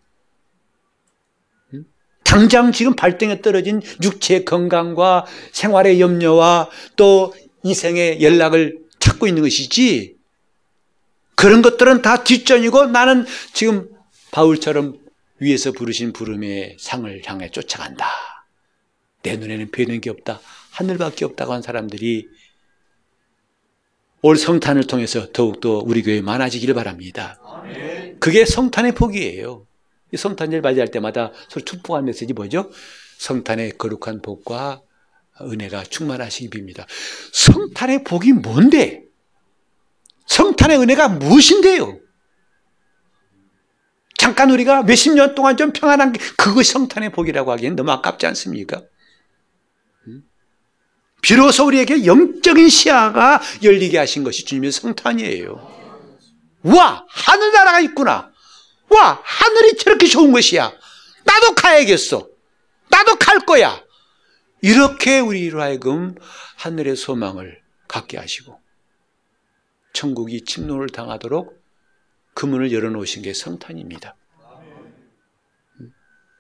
당장 2.24 2.72
지금 2.72 2.96
발등에 2.96 3.42
떨어진 3.42 3.82
육체 4.04 4.44
건강과 4.44 5.26
생활의 5.54 6.02
염려와 6.02 6.70
또 6.96 7.34
이생의 7.64 8.22
연락을 8.22 8.87
찾고 9.18 9.28
있는 9.28 9.44
것이지 9.44 10.16
그런 11.36 11.62
것들은 11.62 12.02
다 12.02 12.24
뒷전이고 12.24 12.88
나는 12.88 13.26
지금 13.54 13.90
바울처럼 14.32 14.98
위에서 15.40 15.72
부르신 15.72 16.14
부름의 16.14 16.78
상을 16.80 17.22
향해 17.26 17.52
쫓아간다. 17.52 18.08
내 19.22 19.38
눈에는 19.38 19.72
뵈는 19.72 20.02
게 20.02 20.10
없다. 20.10 20.40
하늘밖에 20.72 21.26
없다고 21.26 21.54
한 21.54 21.62
사람들이 21.62 22.28
올 24.24 24.36
성탄을 24.36 24.86
통해서 24.86 25.32
더욱더 25.32 25.78
우리 25.78 26.02
교회에 26.02 26.22
많아지기를 26.22 26.74
바랍니다. 26.74 27.40
그게 28.20 28.46
성탄의 28.46 28.96
복이에요. 28.96 29.68
성탄절 30.16 30.62
맞이할 30.62 30.90
때마다 30.90 31.34
서로 31.50 31.66
축복한 31.66 32.06
메시지 32.06 32.34
뭐죠? 32.34 32.72
성탄의 33.20 33.78
거룩한 33.78 34.22
복과 34.22 34.82
은혜가 35.42 35.84
충만하시기 35.84 36.50
빕니다. 36.50 36.86
성탄의 37.32 38.04
복이 38.04 38.34
뭔데? 38.34 39.07
성탄의 40.28 40.78
은혜가 40.78 41.10
무엇인데요? 41.10 42.00
잠깐 44.18 44.52
우리가 44.52 44.84
몇십 44.84 45.14
년 45.14 45.36
동안 45.36 45.58
좀 45.58 45.72
평안한 45.72 46.12
게 46.12 46.20
그것이 46.38 46.72
성탄의 46.74 47.12
복이라고 47.12 47.52
하기엔 47.52 47.76
너무 47.76 47.92
아깝지 47.92 48.26
않습니까? 48.28 48.84
비로소 51.22 51.66
우리에게 51.66 52.06
영적인 52.06 52.70
시야가 52.70 53.42
열리게 53.64 53.98
하신 53.98 54.24
것이 54.24 54.46
주님의 54.46 54.72
성탄이에요. 54.72 55.78
와, 56.64 57.06
하늘나라가 57.10 57.80
있구나. 57.82 58.32
와, 58.90 59.22
하늘이 59.24 59.78
저렇게 59.78 60.06
좋은 60.06 60.32
것이야. 60.32 60.72
나도 61.24 61.56
가야겠어. 61.56 62.28
나도 62.90 63.18
갈 63.18 63.40
거야. 63.40 63.84
이렇게 64.62 65.20
우리로 65.20 65.62
하여금 65.62 66.16
하늘의 66.58 66.96
소망을 66.96 67.62
갖게 67.88 68.18
하시고 68.18 68.60
천국이 69.98 70.42
침노를 70.42 70.90
당하도록 70.90 71.60
그 72.36 72.46
문을 72.46 72.72
열어놓으신 72.72 73.24
게 73.24 73.34
성탄입니다. 73.34 74.16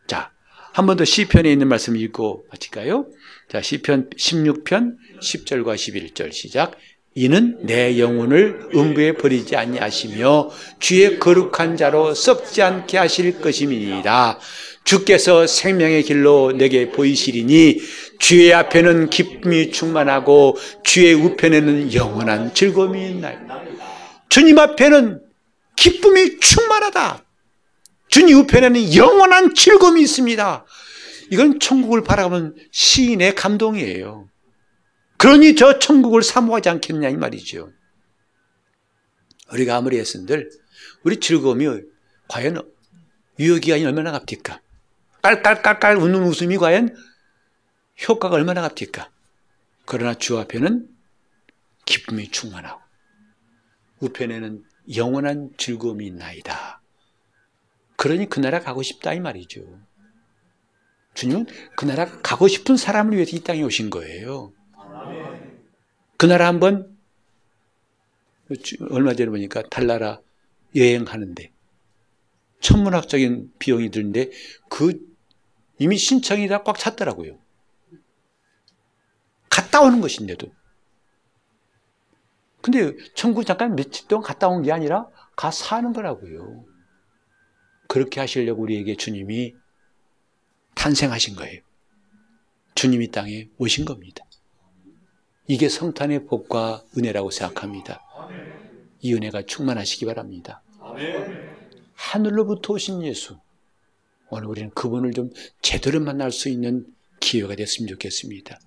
자, 0.06 0.32
한 0.74 0.86
번 0.86 0.96
더 0.96 1.04
시편에 1.04 1.52
있는 1.52 1.68
말씀 1.68 1.96
읽고 1.98 2.46
마칠까요? 2.52 3.08
자, 3.50 3.60
시편 3.64 4.12
16편 4.12 4.96
10절과 5.20 5.74
11절 5.74 6.32
시작. 6.34 6.78
이는 7.16 7.58
내 7.66 7.98
영혼을 7.98 8.70
음부에 8.76 9.14
버리지 9.14 9.56
아니하시며 9.56 10.52
주의 10.78 11.18
거룩한 11.18 11.78
자로 11.78 12.14
썩지 12.14 12.62
않게 12.62 13.00
하실 13.00 13.42
것임이니라. 13.42 14.40
주께서 14.84 15.48
생명의 15.48 16.04
길로 16.04 16.52
내게 16.52 16.92
보이시리니 16.92 17.80
주의 18.20 18.54
앞에는 18.54 19.10
기쁨이 19.10 19.72
충만하고 19.72 20.58
주의 20.84 21.14
우편에는 21.14 21.94
영원한 21.94 22.54
즐거움이 22.54 23.12
있나요. 23.12 23.40
주님 24.30 24.58
앞에는 24.60 25.22
기쁨이 25.76 26.40
충만하다. 26.40 27.24
주님 28.10 28.38
우편에는 28.40 28.96
영원한 28.96 29.54
즐거움이 29.54 30.02
있습니다. 30.02 30.66
이건 31.32 31.60
천국을 31.60 32.04
바라보는 32.04 32.56
시인의 32.72 33.36
감동이에요. 33.36 34.30
그러니 35.18 35.56
저 35.56 35.80
천국을 35.80 36.24
사모하지 36.24 36.70
않겠냐 36.70 37.10
이 37.10 37.16
말이죠. 37.16 37.72
우리가 39.52 39.78
아무리 39.78 39.98
했은들 40.00 40.50
우리 41.04 41.20
즐거움이 41.20 41.68
과연 42.28 42.62
유효기간이 43.40 43.86
얼마나 43.86 44.12
갑니까? 44.12 44.62
깔깔깔깔 45.22 45.98
웃는 45.98 46.24
웃음이 46.24 46.58
과연 46.58 46.96
효과가 48.08 48.36
얼마나 48.36 48.62
갑니까? 48.62 49.10
그러나 49.86 50.14
주 50.14 50.38
앞에는 50.38 50.88
기쁨이 51.86 52.30
충만하고 52.30 52.82
우편에는 54.00 54.64
영원한 54.96 55.52
즐거움이 55.58 56.06
있나이다. 56.06 56.82
그러니 57.96 58.30
그 58.30 58.40
나라 58.40 58.60
가고 58.60 58.84
싶다 58.84 59.14
이 59.14 59.20
말이죠. 59.20 59.80
주님은 61.16 61.48
그 61.76 61.86
나라 61.86 62.06
가고 62.22 62.48
싶은 62.48 62.78
사람을 62.78 63.16
위해서 63.16 63.36
이 63.36 63.40
땅에 63.40 63.64
오신 63.64 63.90
거예요. 63.90 64.54
그 66.18 66.26
나라 66.28 66.48
한번 66.48 66.96
얼마 68.92 69.14
전에 69.14 69.30
보니까 69.30 69.64
달나라 69.64 70.22
여행하는데 70.76 71.52
천문학적인 72.60 73.54
비용이 73.58 73.90
드는데 73.90 74.32
그 74.70 75.00
이미 75.80 75.98
신청이 75.98 76.48
다 76.48 76.64
꽉 76.64 76.78
찼더라고요. 76.78 77.40
갔다 79.58 79.82
오는 79.82 80.02
것인데도. 80.02 80.54
근데 82.62 82.96
천국 83.16 83.44
잠깐 83.44 83.76
며칠 83.76 84.08
동안 84.08 84.24
갔다 84.24 84.48
온 84.48 84.62
게 84.62 84.72
아니라 84.72 85.08
가 85.36 85.50
사는 85.50 85.92
거라고요. 85.94 86.64
그렇게 87.88 88.20
하시려고 88.20 88.62
우리에게 88.62 88.96
주님이 88.98 89.56
탄생하신 90.76 91.36
거예요. 91.36 91.62
주님이 92.76 93.10
땅에 93.10 93.50
오신 93.58 93.86
겁니다. 93.86 94.24
이게 95.48 95.70
성탄의 95.70 96.26
복과 96.26 96.84
은혜라고 96.96 97.32
생각합니다. 97.32 98.04
이 99.00 99.14
은혜가 99.16 99.44
충만하시기 99.44 100.06
바랍니다. 100.06 100.62
하늘로부터 101.96 102.74
오신 102.74 103.02
예수. 103.04 103.40
오늘 104.30 104.48
우리는 104.50 104.70
그분을 104.72 105.14
좀 105.14 105.32
제대로 105.62 106.00
만날 106.00 106.32
수 106.32 106.48
있는 106.50 106.86
기회가 107.20 107.56
됐으면 107.56 107.88
좋겠습니다. 107.88 108.60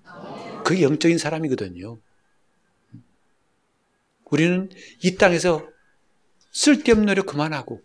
그게 0.71 0.83
영적인 0.83 1.19
사람이거든요. 1.19 1.99
우리는 4.27 4.71
이 5.03 5.17
땅에서 5.17 5.67
쓸데없는 6.53 7.07
노력 7.07 7.27
그만하고 7.27 7.83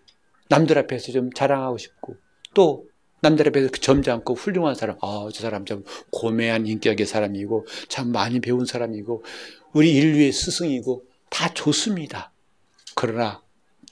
남들 0.49 0.77
앞에서 0.77 1.11
좀 1.11 1.31
자랑하고 1.33 1.79
싶고 1.79 2.15
또 2.53 2.87
남들 3.21 3.47
앞에서 3.47 3.71
그 3.71 3.79
점잖고 3.79 4.35
훌륭한 4.35 4.75
사람, 4.75 4.97
아, 5.01 5.27
저 5.33 5.41
사람 5.41 5.65
참 5.65 5.83
고매한 6.11 6.67
인격의 6.67 7.07
사람이고 7.07 7.65
참 7.89 8.11
많이 8.11 8.39
배운 8.39 8.67
사람이고 8.67 9.23
우리 9.73 9.91
인류의 9.95 10.31
스승이고 10.31 11.07
다 11.31 11.51
좋습니다. 11.55 12.33
그러나 12.93 13.41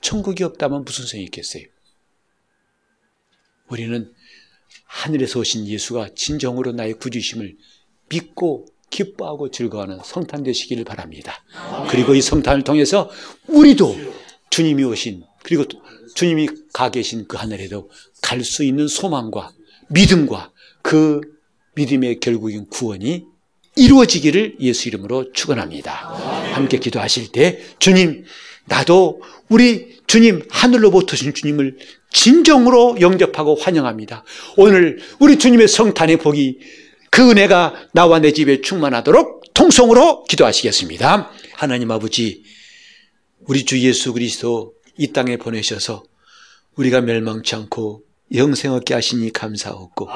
천국이 0.02 0.44
없다면 0.44 0.84
무슨 0.84 1.04
소용이 1.04 1.24
있겠어요? 1.24 1.64
우리는 3.66 4.14
하늘에서 4.84 5.40
오신 5.40 5.66
예수가 5.66 6.10
진정으로 6.14 6.70
나의 6.70 6.94
구주심을 6.94 7.56
믿고 8.08 8.68
기뻐하고 8.94 9.50
즐거워하는 9.50 9.98
성탄 10.04 10.44
되시기를 10.44 10.84
바랍니다. 10.84 11.42
그리고 11.90 12.14
이 12.14 12.22
성탄을 12.22 12.62
통해서 12.62 13.10
우리도 13.48 13.96
주님이 14.50 14.84
오신 14.84 15.24
그리고 15.42 15.64
주님이 16.14 16.48
가 16.72 16.90
계신 16.90 17.26
그 17.26 17.36
하늘에도 17.36 17.90
갈 18.22 18.42
수 18.44 18.62
있는 18.62 18.86
소망과 18.86 19.52
믿음과 19.88 20.52
그 20.82 21.20
믿음의 21.74 22.20
결국인 22.20 22.66
구원이 22.66 23.24
이루어지기를 23.76 24.58
예수 24.60 24.88
이름으로 24.88 25.32
축원합니다. 25.32 25.90
함께 26.54 26.78
기도하실 26.78 27.32
때 27.32 27.60
주님 27.80 28.24
나도 28.66 29.20
우리 29.48 29.98
주님 30.06 30.46
하늘로부터 30.50 31.14
오신 31.14 31.34
주님을 31.34 31.78
진정으로 32.12 32.98
영접하고 33.00 33.56
환영합니다. 33.56 34.24
오늘 34.56 35.00
우리 35.18 35.36
주님의 35.36 35.66
성탄의 35.66 36.18
복이 36.18 36.58
그 37.14 37.30
은혜가 37.30 37.90
나와 37.92 38.18
내 38.18 38.32
집에 38.32 38.60
충만하도록 38.60 39.54
통성으로 39.54 40.24
기도하시겠습니다. 40.24 41.30
하나님 41.52 41.92
아버지 41.92 42.42
우리 43.46 43.64
주 43.64 43.78
예수 43.78 44.12
그리스도 44.12 44.74
이 44.98 45.12
땅에 45.12 45.36
보내셔서 45.36 46.02
우리가 46.74 47.02
멸망치 47.02 47.54
않고 47.54 48.02
영생 48.34 48.72
얻게 48.72 48.94
하시니 48.94 49.32
감사하고 49.32 50.08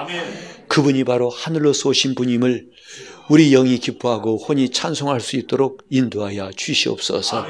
그분이 0.67 1.05
바로 1.05 1.31
하늘로 1.31 1.73
쏘신 1.73 2.17
분임을 2.17 2.69
우리 3.31 3.51
영이 3.53 3.79
기뻐하고 3.79 4.37
혼이 4.39 4.71
찬송할 4.71 5.21
수 5.21 5.37
있도록 5.37 5.87
인도하여 5.91 6.51
주시옵소서. 6.57 7.47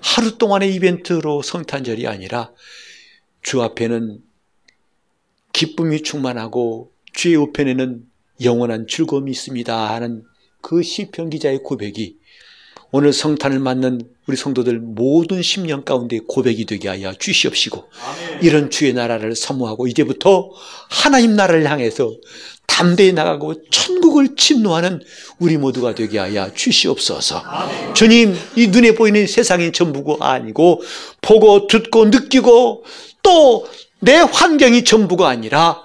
하루 0.00 0.38
동안의 0.38 0.74
이벤트로 0.76 1.42
성탄절이 1.42 2.06
아니라 2.06 2.50
주 3.42 3.60
앞에는 3.60 4.20
기쁨이 5.52 6.02
충만하고 6.02 6.92
주의 7.12 7.36
우편에는 7.36 8.09
영원한 8.42 8.86
즐거움이 8.88 9.30
있습니다 9.30 9.90
하는 9.90 10.22
그 10.60 10.82
시편 10.82 11.30
기자의 11.30 11.62
고백이 11.62 12.16
오늘 12.92 13.12
성탄을 13.12 13.60
맞는 13.60 14.00
우리 14.26 14.36
성도들 14.36 14.80
모든 14.80 15.42
심령 15.42 15.84
가운데 15.84 16.18
고백이 16.26 16.66
되게 16.66 16.88
하여 16.88 17.12
주시옵시고 17.12 17.84
이런 18.42 18.70
주의 18.70 18.92
나라를 18.92 19.36
사모하고 19.36 19.86
이제부터 19.86 20.50
하나님 20.88 21.36
나라를 21.36 21.70
향해서 21.70 22.12
담대히 22.66 23.12
나가고 23.12 23.62
천국을 23.70 24.34
침노하는 24.36 25.00
우리 25.38 25.56
모두가 25.56 25.94
되게 25.94 26.18
하여 26.18 26.52
주시옵소서. 26.54 27.42
주님, 27.94 28.34
이 28.56 28.68
눈에 28.68 28.94
보이는 28.94 29.26
세상이 29.26 29.72
전부가 29.72 30.32
아니고 30.32 30.82
보고 31.20 31.66
듣고 31.66 32.06
느끼고 32.06 32.84
또 33.22 33.66
내 34.00 34.16
환경이 34.16 34.84
전부가 34.84 35.28
아니라 35.28 35.82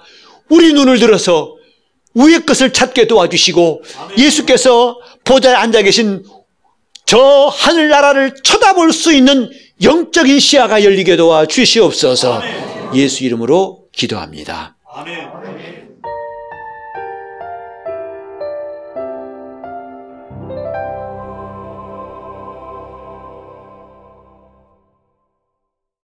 우리 0.48 0.72
눈을 0.72 0.98
들어서 0.98 1.55
위의 2.16 2.44
것을 2.46 2.72
찾게 2.72 3.06
도와주시고 3.06 3.82
예수께서 4.18 4.98
보좌에 5.24 5.54
앉아 5.54 5.82
계신 5.82 6.24
저 7.04 7.18
하늘나라를 7.52 8.34
쳐다볼 8.42 8.92
수 8.92 9.12
있는 9.12 9.50
영적인 9.82 10.40
시야가 10.40 10.82
열리게 10.82 11.16
도와 11.16 11.46
주시옵소서 11.46 12.42
예수 12.94 13.24
이름으로 13.24 13.84
기도합니다. 13.92 14.76
아멘. 14.94 15.75